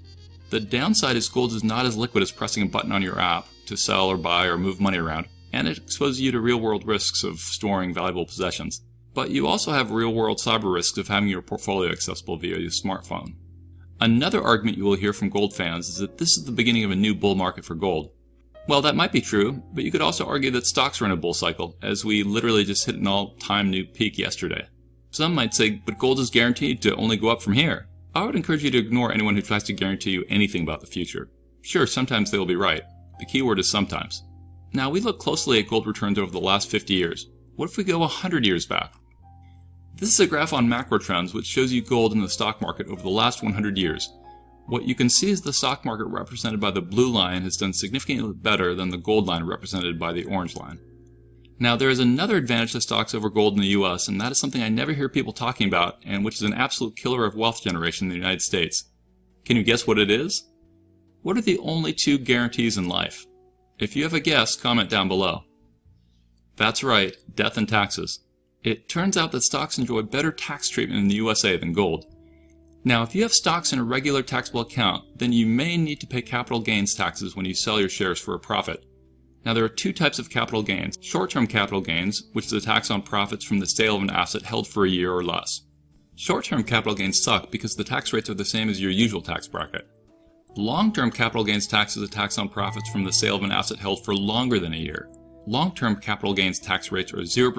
The 0.50 0.60
downside 0.60 1.16
is 1.16 1.28
gold 1.28 1.52
is 1.52 1.64
not 1.64 1.86
as 1.86 1.96
liquid 1.96 2.22
as 2.22 2.30
pressing 2.30 2.62
a 2.62 2.66
button 2.66 2.92
on 2.92 3.02
your 3.02 3.18
app 3.18 3.46
to 3.66 3.76
sell 3.76 4.08
or 4.08 4.16
buy 4.16 4.46
or 4.46 4.58
move 4.58 4.80
money 4.80 4.98
around, 4.98 5.26
and 5.52 5.66
it 5.66 5.78
exposes 5.78 6.20
you 6.20 6.30
to 6.32 6.40
real 6.40 6.60
world 6.60 6.86
risks 6.86 7.24
of 7.24 7.40
storing 7.40 7.94
valuable 7.94 8.26
possessions. 8.26 8.82
But 9.14 9.30
you 9.30 9.46
also 9.46 9.72
have 9.72 9.90
real 9.90 10.12
world 10.12 10.38
cyber 10.38 10.72
risks 10.72 10.98
of 10.98 11.08
having 11.08 11.28
your 11.28 11.42
portfolio 11.42 11.90
accessible 11.90 12.36
via 12.36 12.58
your 12.58 12.70
smartphone. 12.70 13.34
Another 14.00 14.42
argument 14.42 14.76
you 14.76 14.84
will 14.84 14.96
hear 14.96 15.12
from 15.12 15.30
gold 15.30 15.54
fans 15.54 15.88
is 15.88 15.96
that 15.96 16.18
this 16.18 16.36
is 16.36 16.44
the 16.44 16.52
beginning 16.52 16.84
of 16.84 16.90
a 16.90 16.96
new 16.96 17.14
bull 17.14 17.36
market 17.36 17.64
for 17.64 17.74
gold. 17.74 18.10
Well, 18.66 18.80
that 18.82 18.96
might 18.96 19.12
be 19.12 19.20
true, 19.20 19.62
but 19.74 19.84
you 19.84 19.90
could 19.90 20.00
also 20.00 20.26
argue 20.26 20.50
that 20.52 20.66
stocks 20.66 21.02
are 21.02 21.04
in 21.04 21.10
a 21.10 21.16
bull 21.16 21.34
cycle, 21.34 21.76
as 21.82 22.04
we 22.04 22.22
literally 22.22 22.64
just 22.64 22.86
hit 22.86 22.94
an 22.94 23.06
all 23.06 23.34
time 23.36 23.70
new 23.70 23.84
peak 23.84 24.18
yesterday. 24.18 24.66
Some 25.10 25.34
might 25.34 25.54
say, 25.54 25.82
but 25.84 25.98
gold 25.98 26.18
is 26.18 26.30
guaranteed 26.30 26.80
to 26.82 26.96
only 26.96 27.16
go 27.16 27.28
up 27.28 27.42
from 27.42 27.52
here. 27.52 27.88
I 28.14 28.24
would 28.24 28.36
encourage 28.36 28.64
you 28.64 28.70
to 28.70 28.78
ignore 28.78 29.12
anyone 29.12 29.34
who 29.34 29.42
tries 29.42 29.64
to 29.64 29.72
guarantee 29.72 30.12
you 30.12 30.24
anything 30.28 30.62
about 30.62 30.80
the 30.80 30.86
future. 30.86 31.28
Sure, 31.62 31.86
sometimes 31.86 32.30
they 32.30 32.38
will 32.38 32.46
be 32.46 32.56
right. 32.56 32.82
The 33.18 33.26
key 33.26 33.42
word 33.42 33.58
is 33.58 33.68
sometimes. 33.68 34.24
Now, 34.72 34.88
we 34.90 35.00
look 35.00 35.18
closely 35.18 35.58
at 35.58 35.68
gold 35.68 35.86
returns 35.86 36.18
over 36.18 36.32
the 36.32 36.40
last 36.40 36.70
50 36.70 36.94
years. 36.94 37.28
What 37.56 37.70
if 37.70 37.76
we 37.76 37.84
go 37.84 37.98
100 37.98 38.44
years 38.46 38.66
back? 38.66 38.94
This 39.96 40.12
is 40.12 40.20
a 40.20 40.26
graph 40.26 40.52
on 40.52 40.66
Macrotrends 40.66 41.34
which 41.34 41.46
shows 41.46 41.72
you 41.72 41.80
gold 41.80 42.12
in 42.12 42.20
the 42.20 42.28
stock 42.28 42.60
market 42.60 42.88
over 42.88 43.00
the 43.00 43.08
last 43.08 43.42
100 43.42 43.78
years. 43.78 44.12
What 44.66 44.84
you 44.84 44.94
can 44.94 45.10
see 45.10 45.30
is 45.30 45.42
the 45.42 45.52
stock 45.52 45.84
market 45.84 46.06
represented 46.06 46.58
by 46.58 46.70
the 46.70 46.80
blue 46.80 47.10
line 47.10 47.42
has 47.42 47.56
done 47.56 47.72
significantly 47.72 48.32
better 48.34 48.74
than 48.74 48.88
the 48.88 48.96
gold 48.96 49.26
line 49.26 49.44
represented 49.44 49.98
by 49.98 50.12
the 50.12 50.24
orange 50.24 50.56
line. 50.56 50.80
Now, 51.58 51.76
there 51.76 51.90
is 51.90 51.98
another 52.00 52.36
advantage 52.36 52.72
to 52.72 52.80
stocks 52.80 53.14
over 53.14 53.28
gold 53.30 53.54
in 53.54 53.60
the 53.60 53.68
US, 53.68 54.08
and 54.08 54.20
that 54.20 54.32
is 54.32 54.38
something 54.38 54.62
I 54.62 54.68
never 54.68 54.92
hear 54.92 55.08
people 55.08 55.32
talking 55.32 55.68
about, 55.68 56.02
and 56.04 56.24
which 56.24 56.36
is 56.36 56.42
an 56.42 56.54
absolute 56.54 56.96
killer 56.96 57.24
of 57.24 57.36
wealth 57.36 57.62
generation 57.62 58.06
in 58.06 58.08
the 58.08 58.16
United 58.16 58.42
States. 58.42 58.90
Can 59.44 59.56
you 59.56 59.62
guess 59.62 59.86
what 59.86 59.98
it 59.98 60.10
is? 60.10 60.48
What 61.22 61.36
are 61.36 61.42
the 61.42 61.58
only 61.58 61.92
two 61.92 62.18
guarantees 62.18 62.76
in 62.76 62.88
life? 62.88 63.24
If 63.78 63.94
you 63.94 64.02
have 64.02 64.14
a 64.14 64.20
guess, 64.20 64.56
comment 64.56 64.90
down 64.90 65.08
below. 65.08 65.44
That's 66.56 66.82
right, 66.82 67.16
death 67.34 67.56
and 67.56 67.68
taxes. 67.68 68.20
It 68.62 68.88
turns 68.88 69.16
out 69.16 69.30
that 69.32 69.42
stocks 69.42 69.78
enjoy 69.78 70.02
better 70.02 70.32
tax 70.32 70.68
treatment 70.68 71.00
in 71.00 71.08
the 71.08 71.16
USA 71.16 71.56
than 71.56 71.72
gold. 71.72 72.06
Now, 72.86 73.02
if 73.02 73.14
you 73.14 73.22
have 73.22 73.32
stocks 73.32 73.72
in 73.72 73.78
a 73.78 73.84
regular 73.84 74.22
taxable 74.22 74.60
account, 74.60 75.18
then 75.18 75.32
you 75.32 75.46
may 75.46 75.78
need 75.78 76.00
to 76.00 76.06
pay 76.06 76.20
capital 76.20 76.60
gains 76.60 76.94
taxes 76.94 77.34
when 77.34 77.46
you 77.46 77.54
sell 77.54 77.80
your 77.80 77.88
shares 77.88 78.20
for 78.20 78.34
a 78.34 78.38
profit. 78.38 78.84
Now, 79.44 79.54
there 79.54 79.64
are 79.64 79.70
two 79.70 79.92
types 79.92 80.18
of 80.18 80.28
capital 80.28 80.62
gains 80.62 80.98
short 81.00 81.30
term 81.30 81.46
capital 81.46 81.80
gains, 81.80 82.24
which 82.34 82.46
is 82.46 82.52
a 82.52 82.60
tax 82.60 82.90
on 82.90 83.00
profits 83.00 83.44
from 83.44 83.58
the 83.58 83.66
sale 83.66 83.96
of 83.96 84.02
an 84.02 84.10
asset 84.10 84.42
held 84.42 84.68
for 84.68 84.84
a 84.84 84.90
year 84.90 85.12
or 85.12 85.24
less. 85.24 85.62
Short 86.16 86.44
term 86.44 86.62
capital 86.62 86.94
gains 86.94 87.22
suck 87.22 87.50
because 87.50 87.74
the 87.74 87.84
tax 87.84 88.12
rates 88.12 88.28
are 88.28 88.34
the 88.34 88.44
same 88.44 88.68
as 88.68 88.80
your 88.80 88.90
usual 88.90 89.22
tax 89.22 89.48
bracket. 89.48 89.88
Long 90.56 90.92
term 90.92 91.10
capital 91.10 91.44
gains 91.44 91.66
tax 91.66 91.96
is 91.96 92.02
a 92.02 92.08
tax 92.08 92.36
on 92.38 92.50
profits 92.50 92.90
from 92.90 93.04
the 93.04 93.12
sale 93.12 93.36
of 93.36 93.42
an 93.44 93.50
asset 93.50 93.78
held 93.78 94.04
for 94.04 94.14
longer 94.14 94.58
than 94.58 94.74
a 94.74 94.78
year. 94.78 95.08
Long-term 95.46 95.96
capital 95.96 96.32
gains 96.32 96.58
tax 96.58 96.90
rates 96.90 97.12
are 97.12 97.18
0%, 97.18 97.52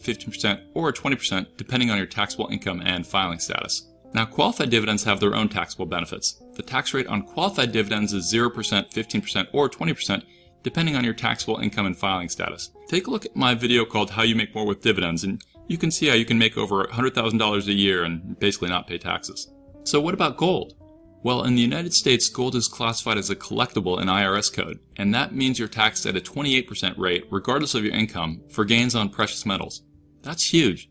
15%, 0.00 0.60
or 0.74 0.92
20% 0.92 1.46
depending 1.56 1.90
on 1.90 1.96
your 1.96 2.06
taxable 2.06 2.46
income 2.48 2.80
and 2.84 3.04
filing 3.04 3.40
status. 3.40 3.91
Now, 4.14 4.26
qualified 4.26 4.70
dividends 4.70 5.04
have 5.04 5.20
their 5.20 5.34
own 5.34 5.48
taxable 5.48 5.86
benefits. 5.86 6.42
The 6.54 6.62
tax 6.62 6.92
rate 6.92 7.06
on 7.06 7.22
qualified 7.22 7.72
dividends 7.72 8.12
is 8.12 8.32
0%, 8.32 8.52
15%, 8.52 9.46
or 9.52 9.70
20% 9.70 10.22
depending 10.62 10.96
on 10.96 11.04
your 11.04 11.14
taxable 11.14 11.58
income 11.58 11.86
and 11.86 11.96
filing 11.96 12.28
status. 12.28 12.70
Take 12.88 13.06
a 13.06 13.10
look 13.10 13.26
at 13.26 13.36
my 13.36 13.54
video 13.54 13.84
called 13.84 14.10
How 14.10 14.22
You 14.22 14.36
Make 14.36 14.54
More 14.54 14.66
with 14.66 14.80
Dividends 14.80 15.24
and 15.24 15.42
you 15.68 15.78
can 15.78 15.90
see 15.90 16.06
how 16.06 16.14
you 16.14 16.24
can 16.24 16.38
make 16.38 16.56
over 16.56 16.84
$100,000 16.84 17.66
a 17.66 17.72
year 17.72 18.04
and 18.04 18.38
basically 18.38 18.68
not 18.68 18.86
pay 18.86 18.98
taxes. 18.98 19.52
So 19.84 20.00
what 20.00 20.14
about 20.14 20.36
gold? 20.36 20.74
Well, 21.24 21.44
in 21.44 21.54
the 21.54 21.62
United 21.62 21.94
States, 21.94 22.28
gold 22.28 22.56
is 22.56 22.66
classified 22.66 23.16
as 23.16 23.30
a 23.30 23.36
collectible 23.36 24.00
in 24.00 24.08
IRS 24.08 24.52
code, 24.52 24.80
and 24.96 25.14
that 25.14 25.34
means 25.34 25.56
you're 25.56 25.68
taxed 25.68 26.04
at 26.04 26.16
a 26.16 26.20
28% 26.20 26.98
rate, 26.98 27.26
regardless 27.30 27.76
of 27.76 27.84
your 27.84 27.94
income, 27.94 28.42
for 28.50 28.64
gains 28.64 28.96
on 28.96 29.08
precious 29.08 29.46
metals. 29.46 29.82
That's 30.22 30.52
huge. 30.52 30.90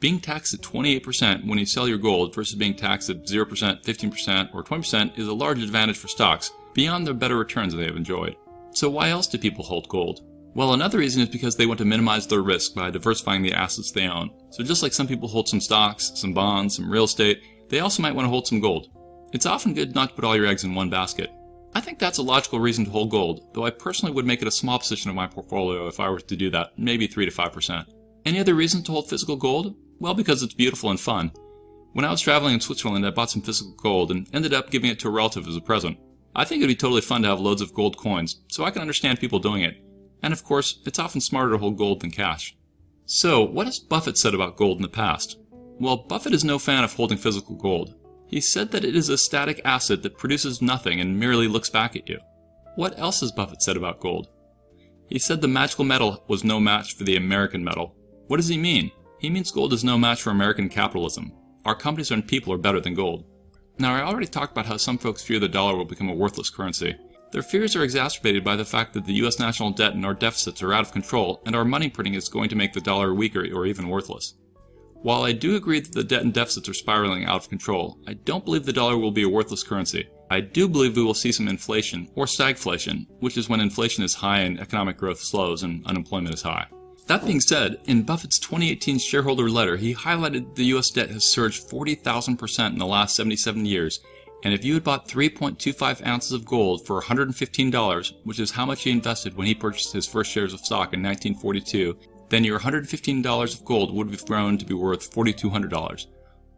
Being 0.00 0.18
taxed 0.18 0.54
at 0.54 0.60
28% 0.60 1.46
when 1.46 1.58
you 1.58 1.66
sell 1.66 1.86
your 1.86 1.98
gold 1.98 2.34
versus 2.34 2.56
being 2.56 2.74
taxed 2.74 3.10
at 3.10 3.26
0%, 3.26 3.84
15%, 3.84 4.54
or 4.54 4.64
20% 4.64 5.18
is 5.18 5.28
a 5.28 5.32
large 5.34 5.62
advantage 5.62 5.98
for 5.98 6.08
stocks, 6.08 6.50
beyond 6.72 7.06
the 7.06 7.12
better 7.12 7.36
returns 7.36 7.74
they 7.74 7.84
have 7.84 7.96
enjoyed. 7.96 8.34
So 8.72 8.88
why 8.88 9.10
else 9.10 9.26
do 9.26 9.36
people 9.36 9.62
hold 9.62 9.90
gold? 9.90 10.20
Well, 10.54 10.72
another 10.72 10.96
reason 10.96 11.20
is 11.20 11.28
because 11.28 11.54
they 11.54 11.66
want 11.66 11.78
to 11.78 11.84
minimize 11.84 12.26
their 12.26 12.40
risk 12.40 12.74
by 12.74 12.90
diversifying 12.90 13.42
the 13.42 13.52
assets 13.52 13.92
they 13.92 14.08
own. 14.08 14.30
So 14.48 14.64
just 14.64 14.82
like 14.82 14.94
some 14.94 15.06
people 15.06 15.28
hold 15.28 15.48
some 15.48 15.60
stocks, 15.60 16.12
some 16.14 16.32
bonds, 16.32 16.76
some 16.76 16.90
real 16.90 17.04
estate, 17.04 17.42
they 17.68 17.80
also 17.80 18.02
might 18.02 18.14
want 18.14 18.24
to 18.24 18.30
hold 18.30 18.46
some 18.46 18.60
gold. 18.60 18.88
It's 19.34 19.46
often 19.46 19.74
good 19.74 19.94
not 19.94 20.08
to 20.08 20.14
put 20.14 20.24
all 20.24 20.34
your 20.34 20.46
eggs 20.46 20.64
in 20.64 20.74
one 20.74 20.88
basket. 20.88 21.30
I 21.74 21.80
think 21.82 21.98
that's 21.98 22.18
a 22.18 22.22
logical 22.22 22.58
reason 22.58 22.86
to 22.86 22.90
hold 22.90 23.10
gold, 23.10 23.48
though 23.52 23.66
I 23.66 23.70
personally 23.70 24.14
would 24.14 24.26
make 24.26 24.40
it 24.40 24.48
a 24.48 24.52
small 24.52 24.78
position 24.78 25.10
of 25.10 25.14
my 25.14 25.26
portfolio 25.26 25.86
if 25.88 26.00
I 26.00 26.08
were 26.08 26.20
to 26.20 26.36
do 26.36 26.50
that, 26.50 26.70
maybe 26.78 27.06
3 27.06 27.26
to 27.26 27.30
5%. 27.30 27.84
Any 28.26 28.40
other 28.40 28.54
reason 28.54 28.82
to 28.82 28.92
hold 28.92 29.08
physical 29.08 29.36
gold? 29.36 29.76
Well, 30.00 30.14
because 30.14 30.42
it's 30.42 30.54
beautiful 30.54 30.90
and 30.90 30.98
fun. 30.98 31.30
When 31.92 32.04
I 32.04 32.10
was 32.10 32.20
traveling 32.20 32.54
in 32.54 32.60
Switzerland, 32.60 33.06
I 33.06 33.10
bought 33.10 33.30
some 33.30 33.42
physical 33.42 33.74
gold 33.74 34.10
and 34.10 34.26
ended 34.32 34.54
up 34.54 34.70
giving 34.70 34.90
it 34.90 34.98
to 35.00 35.08
a 35.08 35.10
relative 35.10 35.46
as 35.46 35.56
a 35.56 35.60
present. 35.60 35.98
I 36.34 36.44
think 36.44 36.60
it'd 36.60 36.68
be 36.68 36.76
totally 36.76 37.02
fun 37.02 37.22
to 37.22 37.28
have 37.28 37.40
loads 37.40 37.60
of 37.60 37.74
gold 37.74 37.96
coins, 37.96 38.40
so 38.48 38.64
I 38.64 38.70
can 38.70 38.80
understand 38.80 39.20
people 39.20 39.38
doing 39.38 39.62
it. 39.62 39.82
And 40.22 40.32
of 40.32 40.42
course, 40.42 40.80
it's 40.86 40.98
often 40.98 41.20
smarter 41.20 41.52
to 41.52 41.58
hold 41.58 41.76
gold 41.76 42.00
than 42.00 42.10
cash. 42.10 42.56
So, 43.04 43.42
what 43.42 43.66
has 43.66 43.78
Buffett 43.78 44.16
said 44.16 44.34
about 44.34 44.56
gold 44.56 44.76
in 44.76 44.82
the 44.82 44.88
past? 44.88 45.38
Well, 45.80 45.96
Buffett 45.96 46.32
is 46.32 46.44
no 46.44 46.58
fan 46.58 46.84
of 46.84 46.94
holding 46.94 47.18
physical 47.18 47.56
gold. 47.56 47.94
He 48.28 48.40
said 48.40 48.70
that 48.70 48.84
it 48.84 48.94
is 48.94 49.08
a 49.08 49.18
static 49.18 49.60
asset 49.64 50.02
that 50.02 50.16
produces 50.16 50.62
nothing 50.62 51.00
and 51.00 51.18
merely 51.18 51.48
looks 51.48 51.68
back 51.68 51.96
at 51.96 52.08
you. 52.08 52.20
What 52.76 52.96
else 52.98 53.20
has 53.20 53.32
Buffett 53.32 53.62
said 53.62 53.76
about 53.76 54.00
gold? 54.00 54.28
He 55.08 55.18
said 55.18 55.40
the 55.40 55.48
magical 55.48 55.84
metal 55.84 56.22
was 56.28 56.44
no 56.44 56.60
match 56.60 56.94
for 56.94 57.02
the 57.02 57.16
American 57.16 57.64
metal. 57.64 57.96
What 58.28 58.36
does 58.36 58.46
he 58.46 58.56
mean? 58.56 58.92
He 59.20 59.28
means 59.28 59.50
gold 59.50 59.74
is 59.74 59.84
no 59.84 59.98
match 59.98 60.22
for 60.22 60.30
American 60.30 60.70
capitalism. 60.70 61.30
Our 61.66 61.74
companies 61.74 62.10
and 62.10 62.26
people 62.26 62.54
are 62.54 62.58
better 62.58 62.80
than 62.80 62.94
gold. 62.94 63.26
Now, 63.78 63.94
I 63.94 64.02
already 64.02 64.26
talked 64.26 64.52
about 64.52 64.64
how 64.64 64.78
some 64.78 64.96
folks 64.96 65.22
fear 65.22 65.38
the 65.38 65.46
dollar 65.46 65.76
will 65.76 65.84
become 65.84 66.08
a 66.08 66.14
worthless 66.14 66.48
currency. 66.48 66.96
Their 67.30 67.42
fears 67.42 67.76
are 67.76 67.84
exacerbated 67.84 68.42
by 68.42 68.56
the 68.56 68.64
fact 68.64 68.94
that 68.94 69.04
the 69.04 69.12
US 69.24 69.38
national 69.38 69.72
debt 69.72 69.92
and 69.92 70.06
our 70.06 70.14
deficits 70.14 70.62
are 70.62 70.72
out 70.72 70.86
of 70.86 70.92
control, 70.92 71.42
and 71.44 71.54
our 71.54 71.66
money 71.66 71.90
printing 71.90 72.14
is 72.14 72.30
going 72.30 72.48
to 72.48 72.56
make 72.56 72.72
the 72.72 72.80
dollar 72.80 73.12
weaker 73.12 73.46
or 73.52 73.66
even 73.66 73.90
worthless. 73.90 74.36
While 75.02 75.22
I 75.22 75.32
do 75.32 75.54
agree 75.54 75.80
that 75.80 75.92
the 75.92 76.02
debt 76.02 76.22
and 76.22 76.32
deficits 76.32 76.68
are 76.70 76.74
spiraling 76.74 77.26
out 77.26 77.42
of 77.42 77.50
control, 77.50 77.98
I 78.06 78.14
don't 78.14 78.44
believe 78.44 78.64
the 78.64 78.72
dollar 78.72 78.96
will 78.96 79.10
be 79.10 79.24
a 79.24 79.28
worthless 79.28 79.62
currency. 79.62 80.08
I 80.30 80.40
do 80.40 80.66
believe 80.66 80.96
we 80.96 81.04
will 81.04 81.14
see 81.14 81.32
some 81.32 81.48
inflation, 81.48 82.08
or 82.14 82.24
stagflation, 82.24 83.06
which 83.20 83.36
is 83.36 83.50
when 83.50 83.60
inflation 83.60 84.02
is 84.02 84.14
high 84.14 84.40
and 84.40 84.58
economic 84.58 84.96
growth 84.96 85.20
slows 85.20 85.62
and 85.62 85.84
unemployment 85.86 86.34
is 86.34 86.42
high. 86.42 86.66
That 87.10 87.26
being 87.26 87.40
said, 87.40 87.80
in 87.86 88.04
Buffett's 88.04 88.38
2018 88.38 89.00
shareholder 89.00 89.50
letter, 89.50 89.76
he 89.76 89.92
highlighted 89.92 90.54
the 90.54 90.66
US 90.76 90.90
debt 90.90 91.10
has 91.10 91.24
surged 91.24 91.68
40,000% 91.68 92.70
in 92.70 92.78
the 92.78 92.86
last 92.86 93.16
77 93.16 93.66
years, 93.66 93.98
and 94.44 94.54
if 94.54 94.64
you 94.64 94.74
had 94.74 94.84
bought 94.84 95.08
3.25 95.08 96.06
ounces 96.06 96.30
of 96.30 96.44
gold 96.44 96.86
for 96.86 97.02
$115, 97.02 98.12
which 98.22 98.38
is 98.38 98.52
how 98.52 98.64
much 98.64 98.84
he 98.84 98.92
invested 98.92 99.36
when 99.36 99.48
he 99.48 99.56
purchased 99.56 99.92
his 99.92 100.06
first 100.06 100.30
shares 100.30 100.54
of 100.54 100.60
stock 100.60 100.94
in 100.94 101.02
1942, 101.02 101.98
then 102.28 102.44
your 102.44 102.60
$115 102.60 103.54
of 103.54 103.64
gold 103.64 103.92
would 103.92 104.08
have 104.12 104.24
grown 104.24 104.56
to 104.56 104.64
be 104.64 104.74
worth 104.74 105.12
$4,200. 105.12 106.06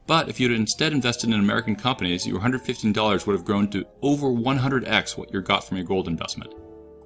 But 0.06 0.28
if 0.28 0.38
you 0.38 0.50
had 0.50 0.60
instead 0.60 0.92
invested 0.92 1.30
in 1.30 1.40
American 1.40 1.76
companies, 1.76 2.26
your 2.26 2.40
$115 2.40 3.26
would 3.26 3.36
have 3.36 3.46
grown 3.46 3.70
to 3.70 3.86
over 4.02 4.26
100x 4.26 5.16
what 5.16 5.32
you 5.32 5.40
got 5.40 5.66
from 5.66 5.78
your 5.78 5.86
gold 5.86 6.08
investment. 6.08 6.52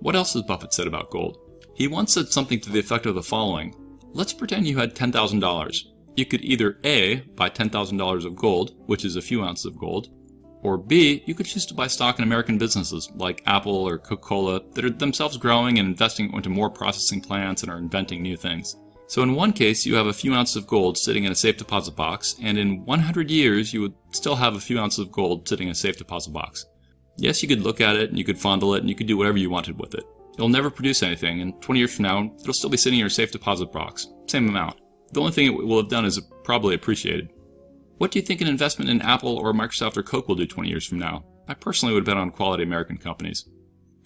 What 0.01 0.17
else 0.17 0.33
has 0.33 0.43
Buffett 0.43 0.75
said 0.75 0.89
about 0.89 1.11
gold? 1.11 1.46
He 1.77 1.89
once 1.89 2.15
said 2.15 2.29
something 2.29 2.59
to 2.61 2.71
the 2.71 2.79
effect 2.79 3.05
of 3.05 3.15
the 3.15 3.23
following 3.23 3.75
Let's 4.13 4.33
pretend 4.33 4.67
you 4.67 4.79
had 4.79 4.95
$10,000. 4.95 5.83
You 6.17 6.25
could 6.25 6.43
either 6.43 6.79
A, 6.85 7.17
buy 7.37 7.51
$10,000 7.51 8.25
of 8.25 8.35
gold, 8.35 8.73
which 8.87 9.05
is 9.05 9.17
a 9.17 9.21
few 9.21 9.45
ounces 9.45 9.67
of 9.67 9.77
gold, 9.77 10.09
or 10.63 10.79
B, 10.79 11.23
you 11.27 11.35
could 11.35 11.45
choose 11.45 11.67
to 11.67 11.75
buy 11.75 11.87
stock 11.87 12.19
in 12.19 12.23
American 12.23 12.57
businesses 12.57 13.11
like 13.15 13.43
Apple 13.45 13.87
or 13.87 13.99
Coca 13.99 14.23
Cola 14.23 14.63
that 14.73 14.87
are 14.87 14.91
themselves 14.91 15.37
growing 15.37 15.79
and 15.79 15.87
investing 15.87 16.33
into 16.33 16.49
more 16.49 16.71
processing 16.71 17.21
plants 17.21 17.63
and 17.63 17.71
are 17.71 17.77
inventing 17.77 18.23
new 18.23 18.39
things. 18.39 18.75
So, 19.07 19.23
in 19.23 19.35
one 19.35 19.53
case, 19.53 19.85
you 19.85 19.95
have 19.97 20.07
a 20.07 20.15
few 20.15 20.33
ounces 20.33 20.57
of 20.57 20.67
gold 20.67 20.97
sitting 20.97 21.25
in 21.25 21.33
a 21.33 21.37
safe 21.37 21.59
deposit 21.59 21.95
box, 21.95 22.37
and 22.43 22.57
in 22.57 22.87
100 22.87 23.31
years, 23.31 23.75
you 23.75 23.83
would 23.83 23.95
still 24.13 24.35
have 24.35 24.57
a 24.57 24.61
few 24.61 24.81
ounces 24.81 25.01
of 25.01 25.13
gold 25.13 25.47
sitting 25.47 25.69
in 25.69 25.73
a 25.73 25.75
safe 25.75 25.99
deposit 25.99 26.33
box. 26.33 26.65
Yes, 27.19 27.43
you 27.43 27.49
could 27.49 27.63
look 27.63 27.83
at 27.83 27.97
it 27.97 28.09
and 28.09 28.19
you 28.19 28.25
could 28.25 28.39
fondle 28.39 28.75
it 28.75 28.81
and 28.81 28.89
you 28.89 28.97
could 28.97 29.07
do 29.07 29.19
whatever 29.19 29.39
you 29.39 29.51
wanted 29.51 29.79
with 29.79 29.95
it. 29.95 30.05
It'll 30.37 30.49
never 30.49 30.71
produce 30.71 31.03
anything, 31.03 31.41
and 31.41 31.61
20 31.63 31.79
years 31.79 31.95
from 31.95 32.05
now, 32.05 32.31
it'll 32.41 32.53
still 32.53 32.71
be 32.71 32.77
sitting 32.77 32.99
in 32.99 33.03
your 33.03 33.09
safe 33.09 33.33
deposit 33.33 33.73
box. 33.73 34.07
Same 34.27 34.49
amount. 34.49 34.79
The 35.13 35.21
only 35.21 35.33
thing 35.33 35.47
it 35.47 35.55
will 35.55 35.81
have 35.81 35.89
done 35.89 36.05
is 36.05 36.21
probably 36.45 36.75
appreciated. 36.75 37.31
What 37.99 38.11
do 38.11 38.19
you 38.19 38.25
think 38.25 38.43
an 38.43 38.49
investment 38.49 38.91
in 38.91 39.01
Apple 39.01 39.37
or 39.37 39.55
Microsoft 39.55 39.97
or 39.97 40.03
Coke 40.03 40.29
will 40.29 40.35
do 40.35 40.47
20 40.47 40.69
years 40.69 40.87
from 40.87 40.99
now? 40.99 41.25
I 41.49 41.55
personally 41.55 41.95
would 41.95 42.05
bet 42.05 42.19
on 42.19 42.31
quality 42.31 42.63
American 42.63 42.99
companies. 42.99 43.49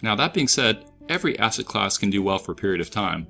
Now, 0.01 0.15
that 0.15 0.33
being 0.33 0.47
said, 0.47 0.85
every 1.09 1.37
asset 1.37 1.65
class 1.65 1.97
can 1.97 2.09
do 2.09 2.23
well 2.23 2.37
for 2.37 2.53
a 2.53 2.55
period 2.55 2.79
of 2.79 2.89
time. 2.89 3.27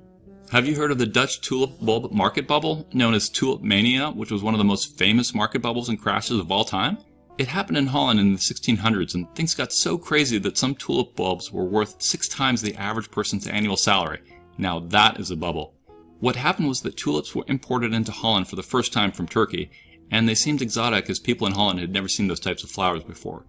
Have 0.52 0.68
you 0.68 0.76
heard 0.76 0.92
of 0.92 0.98
the 0.98 1.06
Dutch 1.06 1.40
tulip 1.40 1.80
bulb 1.80 2.12
market 2.12 2.46
bubble, 2.46 2.86
known 2.92 3.14
as 3.14 3.28
tulip 3.28 3.62
mania, 3.62 4.10
which 4.10 4.30
was 4.30 4.42
one 4.42 4.54
of 4.54 4.58
the 4.58 4.64
most 4.64 4.98
famous 4.98 5.34
market 5.34 5.62
bubbles 5.62 5.88
and 5.88 6.00
crashes 6.00 6.38
of 6.38 6.52
all 6.52 6.64
time? 6.64 6.98
It 7.38 7.48
happened 7.48 7.78
in 7.78 7.86
Holland 7.86 8.20
in 8.20 8.32
the 8.32 8.38
1600s, 8.38 9.14
and 9.14 9.34
things 9.34 9.54
got 9.54 9.72
so 9.72 9.96
crazy 9.96 10.38
that 10.38 10.58
some 10.58 10.74
tulip 10.74 11.16
bulbs 11.16 11.50
were 11.50 11.64
worth 11.64 12.02
six 12.02 12.28
times 12.28 12.60
the 12.60 12.76
average 12.76 13.10
person's 13.10 13.46
annual 13.46 13.76
salary. 13.76 14.20
Now 14.58 14.80
that 14.80 15.18
is 15.18 15.30
a 15.30 15.36
bubble. 15.36 15.74
What 16.20 16.36
happened 16.36 16.68
was 16.68 16.82
that 16.82 16.96
tulips 16.96 17.34
were 17.34 17.44
imported 17.48 17.94
into 17.94 18.12
Holland 18.12 18.48
for 18.48 18.56
the 18.56 18.62
first 18.62 18.92
time 18.92 19.12
from 19.12 19.26
Turkey, 19.26 19.70
and 20.10 20.28
they 20.28 20.34
seemed 20.34 20.60
exotic 20.60 21.08
as 21.08 21.18
people 21.18 21.46
in 21.46 21.54
Holland 21.54 21.80
had 21.80 21.92
never 21.92 22.06
seen 22.06 22.28
those 22.28 22.38
types 22.38 22.62
of 22.62 22.70
flowers 22.70 23.02
before. 23.02 23.44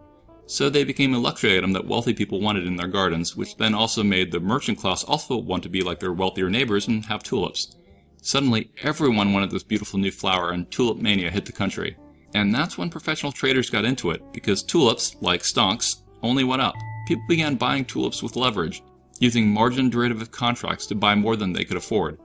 So 0.46 0.70
they 0.70 0.84
became 0.84 1.14
a 1.14 1.20
luxury 1.20 1.58
item 1.58 1.74
that 1.74 1.86
wealthy 1.86 2.14
people 2.14 2.42
wanted 2.42 2.66
in 2.66 2.78
their 2.78 2.88
gardens, 2.88 3.36
which 3.36 3.58
then 3.58 3.74
also 3.74 4.02
made 4.02 4.32
the 4.32 4.40
merchant 4.40 4.80
class 4.80 5.04
also 5.04 5.38
want 5.38 5.62
to 5.64 5.70
be 5.70 5.82
like 5.82 6.00
their 6.00 6.14
wealthier 6.14 6.50
neighbors 6.50 6.88
and 6.88 7.06
have 7.06 7.22
tulips. 7.22 7.76
Suddenly, 8.22 8.72
everyone 8.82 9.34
wanted 9.34 9.52
this 9.52 9.64
beautiful 9.64 10.00
new 10.00 10.12
flower, 10.12 10.52
and 10.52 10.72
tulip 10.72 10.98
mania 10.98 11.30
hit 11.30 11.46
the 11.46 11.52
country. 11.52 11.98
And 12.36 12.54
that's 12.54 12.78
when 12.78 12.90
professional 12.90 13.32
traders 13.32 13.70
got 13.70 13.86
into 13.86 14.12
it, 14.12 14.22
because 14.34 14.64
tulips, 14.64 15.16
like 15.22 15.42
stonks, 15.42 16.02
only 16.22 16.44
went 16.44 16.62
up. 16.62 16.76
People 17.08 17.24
began 17.28 17.56
buying 17.56 17.86
tulips 17.86 18.24
with 18.24 18.36
leverage, 18.36 18.82
using 19.20 19.48
margin 19.48 19.90
derivative 19.90 20.32
contracts 20.32 20.86
to 20.88 20.96
buy 20.96 21.16
more 21.16 21.36
than 21.36 21.54
they 21.54 21.64
could 21.64 21.78
afford. 21.78 22.20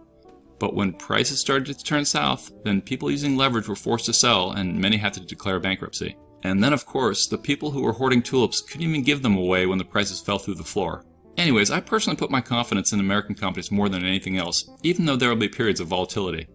But 0.58 0.74
when 0.74 0.92
prices 0.92 1.40
started 1.40 1.66
to 1.78 1.84
turn 1.84 2.04
south, 2.04 2.50
then 2.64 2.80
people 2.80 3.10
using 3.10 3.36
leverage 3.36 3.68
were 3.68 3.76
forced 3.76 4.06
to 4.06 4.12
sell, 4.12 4.52
and 4.52 4.78
many 4.78 4.96
had 4.96 5.12
to 5.14 5.20
declare 5.20 5.60
bankruptcy. 5.60 6.16
And 6.42 6.62
then, 6.62 6.72
of 6.72 6.86
course, 6.86 7.26
the 7.26 7.38
people 7.38 7.70
who 7.70 7.82
were 7.82 7.92
hoarding 7.92 8.22
tulips 8.22 8.60
couldn't 8.60 8.88
even 8.88 9.02
give 9.02 9.22
them 9.22 9.36
away 9.36 9.66
when 9.66 9.78
the 9.78 9.84
prices 9.84 10.20
fell 10.20 10.38
through 10.38 10.54
the 10.54 10.64
floor. 10.64 11.04
Anyways, 11.36 11.70
I 11.70 11.80
personally 11.80 12.16
put 12.16 12.30
my 12.30 12.40
confidence 12.40 12.92
in 12.92 13.00
American 13.00 13.34
companies 13.34 13.70
more 13.70 13.88
than 13.88 14.04
anything 14.04 14.38
else, 14.38 14.68
even 14.82 15.04
though 15.04 15.16
there 15.16 15.28
will 15.28 15.36
be 15.36 15.48
periods 15.48 15.80
of 15.80 15.86
volatility. 15.86 16.48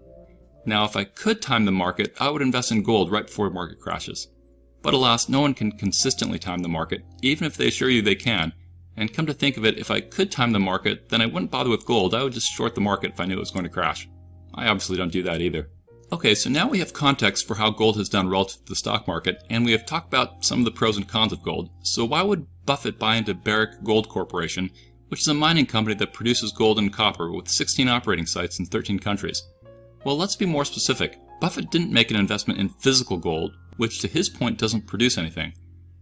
Now, 0.65 0.85
if 0.85 0.95
I 0.95 1.03
could 1.03 1.41
time 1.41 1.65
the 1.65 1.71
market, 1.71 2.15
I 2.19 2.29
would 2.29 2.41
invest 2.41 2.71
in 2.71 2.83
gold 2.83 3.11
right 3.11 3.25
before 3.25 3.49
market 3.49 3.79
crashes. 3.79 4.29
But 4.81 4.93
alas, 4.93 5.29
no 5.29 5.41
one 5.41 5.53
can 5.53 5.71
consistently 5.71 6.39
time 6.39 6.59
the 6.59 6.69
market, 6.69 7.03
even 7.21 7.45
if 7.45 7.57
they 7.57 7.67
assure 7.67 7.89
you 7.89 8.01
they 8.01 8.15
can. 8.15 8.53
And 8.95 9.13
come 9.13 9.25
to 9.25 9.33
think 9.33 9.57
of 9.57 9.65
it, 9.65 9.77
if 9.77 9.89
I 9.89 10.01
could 10.01 10.31
time 10.31 10.51
the 10.51 10.59
market, 10.59 11.09
then 11.09 11.21
I 11.21 11.25
wouldn't 11.25 11.51
bother 11.51 11.69
with 11.69 11.85
gold, 11.85 12.13
I 12.13 12.23
would 12.23 12.33
just 12.33 12.51
short 12.51 12.75
the 12.75 12.81
market 12.81 13.13
if 13.13 13.19
I 13.19 13.25
knew 13.25 13.35
it 13.35 13.39
was 13.39 13.51
going 13.51 13.63
to 13.63 13.69
crash. 13.69 14.07
I 14.53 14.67
obviously 14.67 14.97
don't 14.97 15.11
do 15.11 15.23
that 15.23 15.41
either. 15.41 15.69
Okay, 16.11 16.35
so 16.35 16.49
now 16.49 16.67
we 16.67 16.77
have 16.77 16.93
context 16.93 17.47
for 17.47 17.55
how 17.55 17.71
gold 17.71 17.97
has 17.97 18.07
done 18.07 18.29
relative 18.29 18.63
to 18.65 18.69
the 18.69 18.75
stock 18.75 19.07
market, 19.07 19.43
and 19.49 19.65
we 19.65 19.71
have 19.71 19.85
talked 19.85 20.07
about 20.07 20.45
some 20.45 20.59
of 20.59 20.65
the 20.65 20.71
pros 20.71 20.95
and 20.95 21.07
cons 21.07 21.33
of 21.33 21.41
gold. 21.41 21.71
So 21.81 22.05
why 22.05 22.21
would 22.21 22.45
Buffett 22.65 22.99
buy 22.99 23.15
into 23.15 23.33
Barrick 23.33 23.83
Gold 23.83 24.09
Corporation, 24.09 24.69
which 25.07 25.21
is 25.21 25.27
a 25.27 25.33
mining 25.33 25.65
company 25.65 25.95
that 25.95 26.13
produces 26.13 26.51
gold 26.51 26.77
and 26.77 26.93
copper 26.93 27.31
with 27.31 27.47
16 27.47 27.87
operating 27.87 28.27
sites 28.27 28.59
in 28.59 28.67
13 28.67 28.99
countries? 28.99 29.41
Well, 30.05 30.17
let's 30.17 30.35
be 30.35 30.45
more 30.45 30.65
specific. 30.65 31.19
Buffett 31.39 31.71
didn't 31.71 31.91
make 31.91 32.11
an 32.11 32.17
investment 32.17 32.59
in 32.59 32.69
physical 32.69 33.17
gold, 33.17 33.53
which 33.77 33.99
to 33.99 34.07
his 34.07 34.29
point 34.29 34.59
doesn't 34.59 34.87
produce 34.87 35.17
anything. 35.17 35.53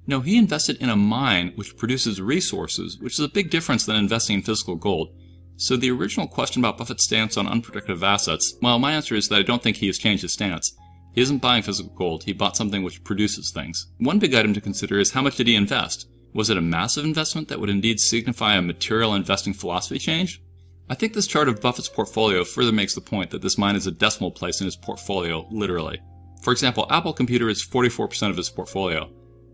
No, 0.08 0.20
he 0.20 0.38
invested 0.38 0.78
in 0.82 0.90
a 0.90 0.96
mine 0.96 1.54
which 1.56 1.78
produces 1.78 2.20
resources, 2.20 2.98
which 3.00 3.14
is 3.14 3.26
a 3.26 3.30
big 3.30 3.50
difference 3.50 3.86
than 3.86 3.96
investing 3.96 4.38
in 4.38 4.42
physical 4.42 4.76
gold. 4.76 5.16
So 5.58 5.78
the 5.78 5.92
original 5.92 6.28
question 6.28 6.62
about 6.62 6.78
Buffett's 6.78 7.04
stance 7.04 7.38
on 7.38 7.48
unproductive 7.48 8.04
assets, 8.04 8.56
well, 8.62 8.80
my 8.80 8.94
answer 8.94 9.14
is 9.16 9.30
that 9.30 9.40
I 9.40 9.44
don't 9.44 9.62
think 9.62 9.78
he 9.78 9.88
has 9.88 10.00
changed 10.00 10.24
his 10.24 10.34
stance. 10.34 10.76
He 11.14 11.22
isn't 11.22 11.42
buying 11.42 11.62
physical 11.62 11.94
gold, 11.94 12.24
he 12.24 12.34
bought 12.34 12.58
something 12.58 12.84
which 12.84 13.04
produces 13.04 13.52
things. 13.52 13.88
One 14.00 14.18
big 14.18 14.34
item 14.34 14.54
to 14.56 14.62
consider 14.62 14.98
is 15.00 15.12
how 15.12 15.22
much 15.22 15.36
did 15.36 15.48
he 15.48 15.56
invest? 15.56 16.08
Was 16.34 16.50
it 16.50 16.58
a 16.58 16.62
massive 16.62 17.06
investment 17.06 17.50
that 17.50 17.60
would 17.60 17.70
indeed 17.70 18.00
signify 18.00 18.56
a 18.56 18.62
material 18.62 19.14
investing 19.14 19.54
philosophy 19.54 20.00
change? 20.00 20.42
I 20.91 20.93
think 20.93 21.13
this 21.13 21.25
chart 21.25 21.47
of 21.47 21.62
Buffett's 21.62 21.88
portfolio 21.88 22.43
further 22.43 22.73
makes 22.73 22.95
the 22.95 22.99
point 22.99 23.30
that 23.30 23.41
this 23.41 23.58
mine 23.58 23.77
is 23.77 23.88
a 23.88 23.91
decimal 23.91 24.30
place 24.30 24.60
in 24.60 24.65
his 24.65 24.75
portfolio, 24.75 25.47
literally. 25.49 26.01
For 26.43 26.51
example, 26.51 26.86
Apple 26.89 27.13
Computer 27.13 27.47
is 27.47 27.65
44% 27.65 28.30
of 28.30 28.36
his 28.36 28.49
portfolio. 28.49 29.10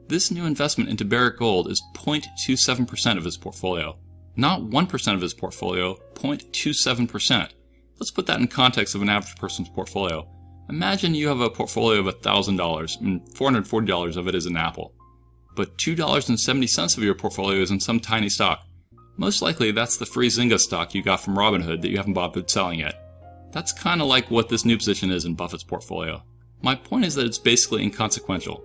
This 0.08 0.32
new 0.32 0.46
investment 0.46 0.90
into 0.90 1.06
Barrick 1.06 1.38
Gold 1.38 1.70
is 1.70 1.80
0.27% 1.94 3.18
of 3.18 3.24
his 3.24 3.38
portfolio. 3.38 3.96
Not 4.36 4.62
1% 4.62 5.14
of 5.14 5.22
his 5.22 5.36
portfolio, 5.36 5.96
0.27%. 6.16 7.50
Let's 8.00 8.12
put 8.12 8.26
that 8.26 8.40
in 8.40 8.48
context 8.48 8.96
of 8.96 9.04
an 9.04 9.10
average 9.10 9.36
person's 9.36 9.70
portfolio. 9.70 10.28
Imagine 10.70 11.14
you 11.14 11.28
have 11.28 11.42
a 11.42 11.52
portfolio 11.52 12.00
of 12.00 12.16
$1,000 12.16 13.02
and 13.02 13.22
$440 13.36 14.18
of 14.18 14.28
it 14.28 14.34
is 14.34 14.48
in 14.48 14.58
Apple. 14.58 14.92
But 15.56 15.78
$2.70 15.78 16.98
of 16.98 17.04
your 17.04 17.14
portfolio 17.14 17.62
is 17.62 17.70
in 17.70 17.80
some 17.80 18.00
tiny 18.00 18.30
stock. 18.30 18.67
Most 19.18 19.42
likely 19.42 19.72
that's 19.72 19.98
the 19.98 20.06
free 20.06 20.28
Zynga 20.28 20.60
stock 20.60 20.94
you 20.94 21.02
got 21.02 21.20
from 21.20 21.36
Robinhood 21.36 21.82
that 21.82 21.90
you 21.90 21.98
haven't 21.98 22.14
bothered 22.14 22.50
selling 22.50 22.80
yet. 22.80 23.02
That's 23.52 23.74
kind 23.74 24.02
of 24.02 24.08
like 24.08 24.30
what 24.30 24.50
this 24.50 24.64
new 24.64 24.78
position 24.78 25.12
is 25.12 25.26
in 25.26 25.34
Buffett's 25.34 25.64
portfolio. 25.64 26.24
My 26.62 26.76
point 26.76 27.06
is 27.06 27.16
that 27.16 27.26
it's 27.26 27.40
basically 27.40 27.84
inconsequential. 27.84 28.64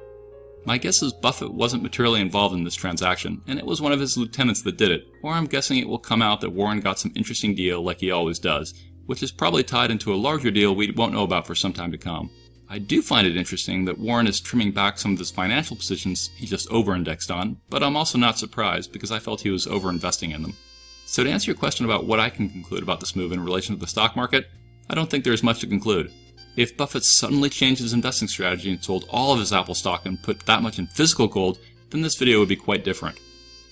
My 0.64 0.78
guess 0.78 1.02
is 1.02 1.12
Buffett 1.12 1.52
wasn't 1.52 1.82
materially 1.82 2.20
involved 2.20 2.54
in 2.54 2.64
this 2.64 2.74
transaction, 2.74 3.40
and 3.48 3.58
it 3.58 3.66
was 3.66 3.80
one 3.80 3.92
of 3.92 3.98
his 3.98 4.16
lieutenants 4.16 4.62
that 4.62 4.76
did 4.76 4.90
it, 4.90 5.08
or 5.22 5.32
I'm 5.32 5.46
guessing 5.46 5.78
it 5.78 5.88
will 5.88 5.98
come 5.98 6.22
out 6.22 6.40
that 6.42 6.50
Warren 6.50 6.80
got 6.80 6.98
some 6.98 7.12
interesting 7.16 7.54
deal 7.54 7.82
like 7.82 7.98
he 7.98 8.10
always 8.10 8.38
does, 8.38 8.74
which 9.06 9.22
is 9.22 9.32
probably 9.32 9.64
tied 9.64 9.90
into 9.90 10.14
a 10.14 10.16
larger 10.16 10.50
deal 10.50 10.74
we 10.74 10.90
won't 10.92 11.14
know 11.14 11.24
about 11.24 11.46
for 11.46 11.54
some 11.54 11.72
time 11.72 11.90
to 11.90 11.98
come. 11.98 12.30
I 12.72 12.78
do 12.78 13.02
find 13.02 13.26
it 13.26 13.36
interesting 13.36 13.84
that 13.84 13.98
Warren 13.98 14.26
is 14.26 14.40
trimming 14.40 14.72
back 14.72 14.96
some 14.98 15.12
of 15.12 15.18
his 15.18 15.30
financial 15.30 15.76
positions 15.76 16.30
he 16.34 16.46
just 16.46 16.70
over-indexed 16.70 17.30
on, 17.30 17.58
but 17.68 17.82
I'm 17.82 17.98
also 17.98 18.16
not 18.16 18.38
surprised 18.38 18.94
because 18.94 19.12
I 19.12 19.18
felt 19.18 19.42
he 19.42 19.50
was 19.50 19.66
over-investing 19.66 20.30
in 20.30 20.40
them. 20.40 20.56
So 21.04 21.22
to 21.22 21.28
answer 21.28 21.50
your 21.50 21.58
question 21.58 21.84
about 21.84 22.06
what 22.06 22.18
I 22.18 22.30
can 22.30 22.48
conclude 22.48 22.82
about 22.82 22.98
this 22.98 23.14
move 23.14 23.30
in 23.30 23.44
relation 23.44 23.74
to 23.74 23.78
the 23.78 23.86
stock 23.86 24.16
market, 24.16 24.48
I 24.88 24.94
don't 24.94 25.10
think 25.10 25.22
there's 25.22 25.42
much 25.42 25.60
to 25.60 25.66
conclude. 25.66 26.10
If 26.56 26.74
Buffett 26.74 27.04
suddenly 27.04 27.50
changed 27.50 27.82
his 27.82 27.92
investing 27.92 28.26
strategy 28.26 28.70
and 28.70 28.82
sold 28.82 29.06
all 29.10 29.34
of 29.34 29.40
his 29.40 29.52
Apple 29.52 29.74
stock 29.74 30.06
and 30.06 30.22
put 30.22 30.46
that 30.46 30.62
much 30.62 30.78
in 30.78 30.86
physical 30.86 31.28
gold, 31.28 31.58
then 31.90 32.00
this 32.00 32.16
video 32.16 32.38
would 32.38 32.48
be 32.48 32.56
quite 32.56 32.84
different. 32.84 33.18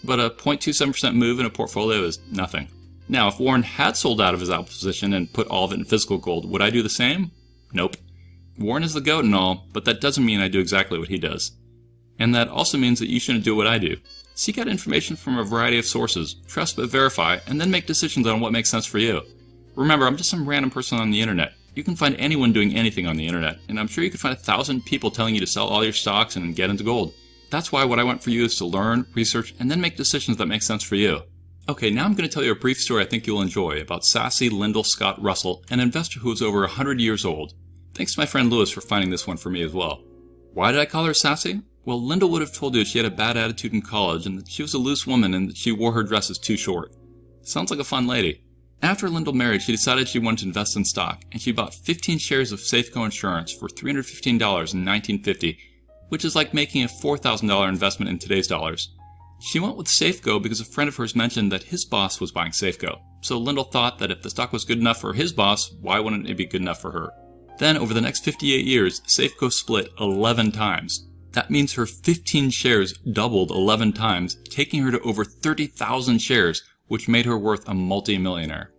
But 0.04 0.20
a 0.20 0.28
0.27% 0.28 1.14
move 1.14 1.40
in 1.40 1.46
a 1.46 1.50
portfolio 1.50 2.02
is 2.02 2.18
nothing. 2.30 2.68
Now, 3.08 3.28
if 3.28 3.40
Warren 3.40 3.62
had 3.62 3.96
sold 3.96 4.20
out 4.20 4.34
of 4.34 4.40
his 4.40 4.50
Apple 4.50 4.64
position 4.64 5.14
and 5.14 5.32
put 5.32 5.46
all 5.46 5.64
of 5.64 5.72
it 5.72 5.78
in 5.78 5.86
physical 5.86 6.18
gold, 6.18 6.44
would 6.44 6.60
I 6.60 6.68
do 6.68 6.82
the 6.82 6.90
same? 6.90 7.30
Nope. 7.72 7.96
Warren 8.60 8.82
is 8.82 8.92
the 8.92 9.00
goat 9.00 9.24
and 9.24 9.34
all, 9.34 9.66
but 9.72 9.86
that 9.86 10.02
doesn't 10.02 10.24
mean 10.24 10.40
I 10.40 10.48
do 10.48 10.60
exactly 10.60 10.98
what 10.98 11.08
he 11.08 11.18
does. 11.18 11.52
And 12.18 12.34
that 12.34 12.48
also 12.48 12.76
means 12.76 12.98
that 13.00 13.08
you 13.08 13.18
shouldn't 13.18 13.44
do 13.44 13.56
what 13.56 13.66
I 13.66 13.78
do. 13.78 13.96
Seek 14.34 14.58
out 14.58 14.68
information 14.68 15.16
from 15.16 15.38
a 15.38 15.44
variety 15.44 15.78
of 15.78 15.86
sources, 15.86 16.36
trust 16.46 16.76
but 16.76 16.90
verify, 16.90 17.38
and 17.46 17.58
then 17.58 17.70
make 17.70 17.86
decisions 17.86 18.26
on 18.26 18.38
what 18.38 18.52
makes 18.52 18.70
sense 18.70 18.84
for 18.84 18.98
you. 18.98 19.22
Remember, 19.76 20.06
I'm 20.06 20.18
just 20.18 20.28
some 20.28 20.46
random 20.46 20.70
person 20.70 20.98
on 20.98 21.10
the 21.10 21.22
internet. 21.22 21.54
You 21.74 21.82
can 21.82 21.96
find 21.96 22.14
anyone 22.16 22.52
doing 22.52 22.74
anything 22.74 23.06
on 23.06 23.16
the 23.16 23.26
internet, 23.26 23.58
and 23.68 23.80
I'm 23.80 23.88
sure 23.88 24.04
you 24.04 24.10
could 24.10 24.20
find 24.20 24.36
a 24.36 24.40
thousand 24.40 24.84
people 24.84 25.10
telling 25.10 25.34
you 25.34 25.40
to 25.40 25.46
sell 25.46 25.66
all 25.66 25.82
your 25.82 25.94
stocks 25.94 26.36
and 26.36 26.54
get 26.54 26.68
into 26.68 26.84
gold. 26.84 27.14
That's 27.48 27.72
why 27.72 27.84
what 27.84 27.98
I 27.98 28.04
want 28.04 28.22
for 28.22 28.30
you 28.30 28.44
is 28.44 28.56
to 28.56 28.66
learn, 28.66 29.06
research, 29.14 29.54
and 29.58 29.70
then 29.70 29.80
make 29.80 29.96
decisions 29.96 30.36
that 30.36 30.46
make 30.46 30.62
sense 30.62 30.82
for 30.82 30.96
you. 30.96 31.22
Okay, 31.68 31.90
now 31.90 32.04
I'm 32.04 32.14
going 32.14 32.28
to 32.28 32.32
tell 32.32 32.44
you 32.44 32.52
a 32.52 32.56
brief 32.56 32.78
story 32.78 33.02
I 33.02 33.06
think 33.06 33.26
you'll 33.26 33.40
enjoy 33.40 33.80
about 33.80 34.04
sassy 34.04 34.50
Lyndall 34.50 34.84
Scott 34.84 35.20
Russell, 35.22 35.64
an 35.70 35.80
investor 35.80 36.20
who 36.20 36.32
is 36.32 36.42
over 36.42 36.60
100 36.60 37.00
years 37.00 37.24
old. 37.24 37.54
Thanks 37.94 38.14
to 38.14 38.20
my 38.20 38.26
friend 38.26 38.50
Lewis 38.50 38.70
for 38.70 38.80
finding 38.80 39.10
this 39.10 39.26
one 39.26 39.36
for 39.36 39.50
me 39.50 39.62
as 39.62 39.72
well. 39.72 40.02
Why 40.52 40.72
did 40.72 40.80
I 40.80 40.86
call 40.86 41.04
her 41.04 41.14
sassy? 41.14 41.62
Well, 41.84 42.04
Lyndall 42.04 42.30
would 42.30 42.42
have 42.42 42.52
told 42.52 42.74
you 42.74 42.84
she 42.84 42.98
had 42.98 43.10
a 43.10 43.14
bad 43.14 43.36
attitude 43.36 43.72
in 43.72 43.82
college 43.82 44.26
and 44.26 44.38
that 44.38 44.48
she 44.48 44.62
was 44.62 44.74
a 44.74 44.78
loose 44.78 45.06
woman 45.06 45.34
and 45.34 45.48
that 45.48 45.56
she 45.56 45.72
wore 45.72 45.92
her 45.92 46.02
dresses 46.02 46.38
too 46.38 46.56
short. 46.56 46.94
Sounds 47.42 47.70
like 47.70 47.80
a 47.80 47.84
fun 47.84 48.06
lady. 48.06 48.42
After 48.82 49.10
Lyndall 49.10 49.34
married, 49.34 49.62
she 49.62 49.72
decided 49.72 50.08
she 50.08 50.18
wanted 50.18 50.40
to 50.40 50.46
invest 50.46 50.76
in 50.76 50.86
stock, 50.86 51.22
and 51.32 51.40
she 51.40 51.52
bought 51.52 51.74
15 51.74 52.18
shares 52.18 52.50
of 52.50 52.60
Safeco 52.60 53.04
Insurance 53.04 53.52
for 53.52 53.68
$315 53.68 54.26
in 54.26 54.40
1950, 54.40 55.58
which 56.08 56.24
is 56.24 56.34
like 56.34 56.54
making 56.54 56.82
a 56.84 56.88
$4,000 56.88 57.68
investment 57.68 58.10
in 58.10 58.18
today's 58.18 58.46
dollars. 58.46 58.90
She 59.40 59.60
went 59.60 59.76
with 59.76 59.86
Safeco 59.86 60.42
because 60.42 60.60
a 60.60 60.64
friend 60.64 60.88
of 60.88 60.96
hers 60.96 61.16
mentioned 61.16 61.52
that 61.52 61.64
his 61.64 61.84
boss 61.84 62.20
was 62.20 62.32
buying 62.32 62.52
Safeco. 62.52 63.00
So 63.22 63.38
Lyndall 63.38 63.64
thought 63.64 63.98
that 63.98 64.10
if 64.10 64.22
the 64.22 64.30
stock 64.30 64.52
was 64.52 64.64
good 64.64 64.78
enough 64.78 65.00
for 65.00 65.12
his 65.12 65.32
boss, 65.32 65.70
why 65.80 65.98
wouldn't 65.98 66.28
it 66.28 66.36
be 66.36 66.46
good 66.46 66.60
enough 66.62 66.80
for 66.80 66.90
her? 66.90 67.10
Then, 67.60 67.76
over 67.76 67.92
the 67.92 68.00
next 68.00 68.24
58 68.24 68.64
years, 68.64 69.02
Safeco 69.02 69.52
split 69.52 69.90
11 70.00 70.50
times. 70.52 71.06
That 71.32 71.50
means 71.50 71.74
her 71.74 71.84
15 71.84 72.48
shares 72.48 72.94
doubled 73.12 73.50
11 73.50 73.92
times, 73.92 74.36
taking 74.48 74.82
her 74.82 74.90
to 74.90 75.00
over 75.00 75.26
30,000 75.26 76.20
shares, 76.20 76.62
which 76.88 77.06
made 77.06 77.26
her 77.26 77.36
worth 77.36 77.68
a 77.68 77.74
multi-millionaire. 77.74 78.72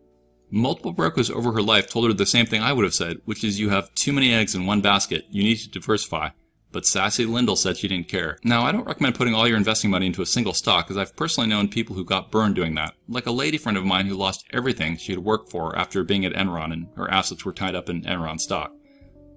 Multiple 0.50 0.94
brokers 0.94 1.30
over 1.30 1.52
her 1.52 1.62
life 1.62 1.91
told 1.91 2.08
her 2.08 2.13
the 2.13 2.26
same 2.26 2.48
thing 2.48 2.63
I 2.63 2.74
would 2.74 2.84
have 2.84 2.96
said, 2.96 3.17
which 3.26 3.44
is 3.44 3.60
you 3.60 3.70
have 3.70 3.94
too 3.94 4.13
many 4.13 4.34
eggs 4.34 4.56
in 4.56 4.65
one 4.65 4.82
basket, 4.82 5.26
you 5.30 5.44
need 5.44 5.58
to 5.58 5.70
diversify. 5.70 6.30
But 6.71 6.86
sassy 6.86 7.25
Lyndall 7.25 7.57
said 7.57 7.77
she 7.77 7.88
didn't 7.88 8.07
care. 8.07 8.38
Now, 8.43 8.63
I 8.63 8.71
don't 8.71 8.88
recommend 8.88 9.15
putting 9.15 9.34
all 9.34 9.47
your 9.47 9.57
investing 9.57 9.91
money 9.91 10.05
into 10.05 10.21
a 10.21 10.25
single 10.25 10.53
stock, 10.53 10.89
as 10.89 10.97
I've 10.97 11.15
personally 11.15 11.49
known 11.49 11.67
people 11.67 11.95
who 11.95 12.05
got 12.05 12.31
burned 12.31 12.55
doing 12.55 12.75
that. 12.75 12.93
Like 13.10 13.25
a 13.25 13.31
lady 13.31 13.57
friend 13.57 13.77
of 13.77 13.84
mine 13.84 14.05
who 14.05 14.15
lost 14.15 14.45
everything 14.51 14.95
she 14.95 15.12
had 15.12 15.23
worked 15.23 15.51
for 15.51 15.77
after 15.77 16.03
being 16.03 16.25
at 16.25 16.34
Enron 16.34 16.71
and 16.71 16.88
her 16.95 17.12
assets 17.12 17.43
were 17.43 17.53
tied 17.53 17.75
up 17.75 17.89
in 17.89 18.03
Enron 18.03 18.39
stock. 18.39 18.71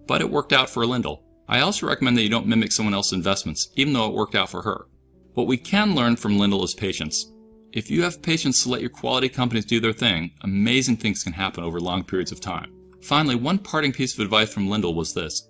But 0.06 0.20
it 0.20 0.30
worked 0.30 0.52
out 0.52 0.70
for 0.70 0.86
Lyndall. 0.86 1.24
I 1.48 1.60
also 1.60 1.86
recommend 1.86 2.16
that 2.16 2.22
you 2.22 2.28
don't 2.28 2.46
mimic 2.46 2.72
someone 2.72 2.94
else's 2.94 3.12
investments, 3.12 3.68
even 3.74 3.92
though 3.92 4.06
it 4.06 4.14
worked 4.14 4.34
out 4.34 4.50
for 4.50 4.62
her. 4.62 4.86
What 5.34 5.46
we 5.46 5.56
can 5.56 5.94
learn 5.94 6.16
from 6.16 6.38
Lyndall 6.38 6.64
is 6.64 6.74
patience. 6.74 7.32
If 7.72 7.90
you 7.90 8.02
have 8.02 8.22
patience 8.22 8.62
to 8.62 8.68
let 8.68 8.80
your 8.80 8.90
quality 8.90 9.28
companies 9.28 9.64
do 9.64 9.80
their 9.80 9.92
thing, 9.92 10.30
amazing 10.42 10.98
things 10.98 11.24
can 11.24 11.32
happen 11.32 11.64
over 11.64 11.80
long 11.80 12.04
periods 12.04 12.30
of 12.30 12.40
time. 12.40 12.72
Finally, 13.02 13.34
one 13.34 13.58
parting 13.58 13.92
piece 13.92 14.14
of 14.14 14.20
advice 14.20 14.52
from 14.52 14.70
Lyndall 14.70 14.94
was 14.94 15.12
this 15.12 15.48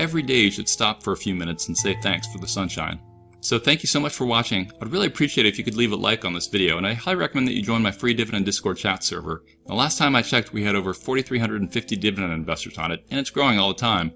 Every 0.00 0.22
day 0.22 0.40
you 0.40 0.50
should 0.50 0.66
stop 0.66 1.02
for 1.02 1.12
a 1.12 1.16
few 1.16 1.34
minutes 1.34 1.68
and 1.68 1.76
say 1.76 1.94
thanks 2.00 2.26
for 2.26 2.38
the 2.38 2.48
sunshine. 2.48 3.02
So 3.40 3.58
thank 3.58 3.82
you 3.82 3.86
so 3.86 4.00
much 4.00 4.14
for 4.14 4.24
watching. 4.24 4.72
I'd 4.80 4.90
really 4.90 5.08
appreciate 5.08 5.44
it 5.44 5.50
if 5.50 5.58
you 5.58 5.64
could 5.64 5.76
leave 5.76 5.92
a 5.92 5.96
like 5.96 6.24
on 6.24 6.32
this 6.32 6.46
video, 6.46 6.78
and 6.78 6.86
I 6.86 6.94
highly 6.94 7.18
recommend 7.18 7.48
that 7.48 7.52
you 7.52 7.60
join 7.60 7.82
my 7.82 7.90
free 7.90 8.14
Dividend 8.14 8.46
Discord 8.46 8.78
chat 8.78 9.04
server. 9.04 9.44
The 9.66 9.74
last 9.74 9.98
time 9.98 10.16
I 10.16 10.22
checked, 10.22 10.54
we 10.54 10.64
had 10.64 10.74
over 10.74 10.94
4,350 10.94 11.96
dividend 11.96 12.32
investors 12.32 12.78
on 12.78 12.92
it, 12.92 13.04
and 13.10 13.20
it's 13.20 13.28
growing 13.28 13.58
all 13.58 13.74
the 13.74 13.78
time. 13.78 14.10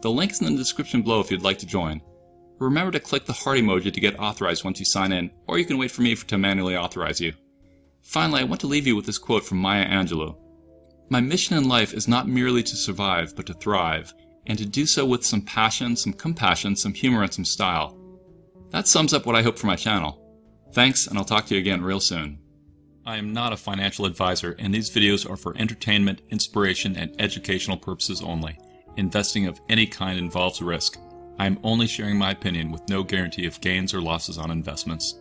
The 0.00 0.10
link 0.10 0.32
is 0.32 0.40
in 0.40 0.54
the 0.54 0.56
description 0.56 1.02
below 1.02 1.20
if 1.20 1.30
you'd 1.30 1.42
like 1.42 1.58
to 1.58 1.66
join. 1.66 2.00
Remember 2.58 2.92
to 2.92 2.98
click 2.98 3.26
the 3.26 3.34
heart 3.34 3.58
emoji 3.58 3.92
to 3.92 4.00
get 4.00 4.18
authorized 4.18 4.64
once 4.64 4.78
you 4.78 4.86
sign 4.86 5.12
in, 5.12 5.30
or 5.48 5.58
you 5.58 5.66
can 5.66 5.76
wait 5.76 5.90
for 5.90 6.00
me 6.00 6.14
to 6.14 6.38
manually 6.38 6.78
authorize 6.78 7.20
you. 7.20 7.34
Finally, 8.00 8.40
I 8.40 8.44
want 8.44 8.62
to 8.62 8.68
leave 8.68 8.86
you 8.86 8.96
with 8.96 9.04
this 9.04 9.18
quote 9.18 9.44
from 9.44 9.58
Maya 9.58 9.86
Angelou. 9.86 10.34
My 11.10 11.20
mission 11.20 11.58
in 11.58 11.68
life 11.68 11.92
is 11.92 12.08
not 12.08 12.26
merely 12.26 12.62
to 12.62 12.74
survive, 12.74 13.36
but 13.36 13.44
to 13.46 13.52
thrive 13.52 14.14
and 14.46 14.58
to 14.58 14.64
do 14.64 14.86
so 14.86 15.04
with 15.04 15.24
some 15.24 15.42
passion, 15.42 15.96
some 15.96 16.12
compassion, 16.12 16.76
some 16.76 16.94
humor, 16.94 17.22
and 17.22 17.32
some 17.32 17.44
style. 17.44 17.98
That 18.70 18.88
sums 18.88 19.12
up 19.12 19.26
what 19.26 19.36
I 19.36 19.42
hope 19.42 19.58
for 19.58 19.66
my 19.66 19.76
channel. 19.76 20.22
Thanks, 20.72 21.06
and 21.06 21.16
I'll 21.16 21.24
talk 21.24 21.46
to 21.46 21.54
you 21.54 21.60
again 21.60 21.82
real 21.82 22.00
soon. 22.00 22.38
I 23.04 23.16
am 23.18 23.32
not 23.32 23.52
a 23.52 23.56
financial 23.56 24.04
advisor, 24.04 24.56
and 24.58 24.74
these 24.74 24.90
videos 24.90 25.28
are 25.30 25.36
for 25.36 25.56
entertainment, 25.56 26.22
inspiration, 26.30 26.96
and 26.96 27.14
educational 27.20 27.76
purposes 27.76 28.20
only. 28.20 28.58
Investing 28.96 29.46
of 29.46 29.60
any 29.68 29.86
kind 29.86 30.18
involves 30.18 30.60
risk. 30.60 30.98
I 31.38 31.46
am 31.46 31.60
only 31.62 31.86
sharing 31.86 32.16
my 32.16 32.32
opinion 32.32 32.72
with 32.72 32.88
no 32.88 33.04
guarantee 33.04 33.46
of 33.46 33.60
gains 33.60 33.94
or 33.94 34.00
losses 34.00 34.38
on 34.38 34.50
investments. 34.50 35.20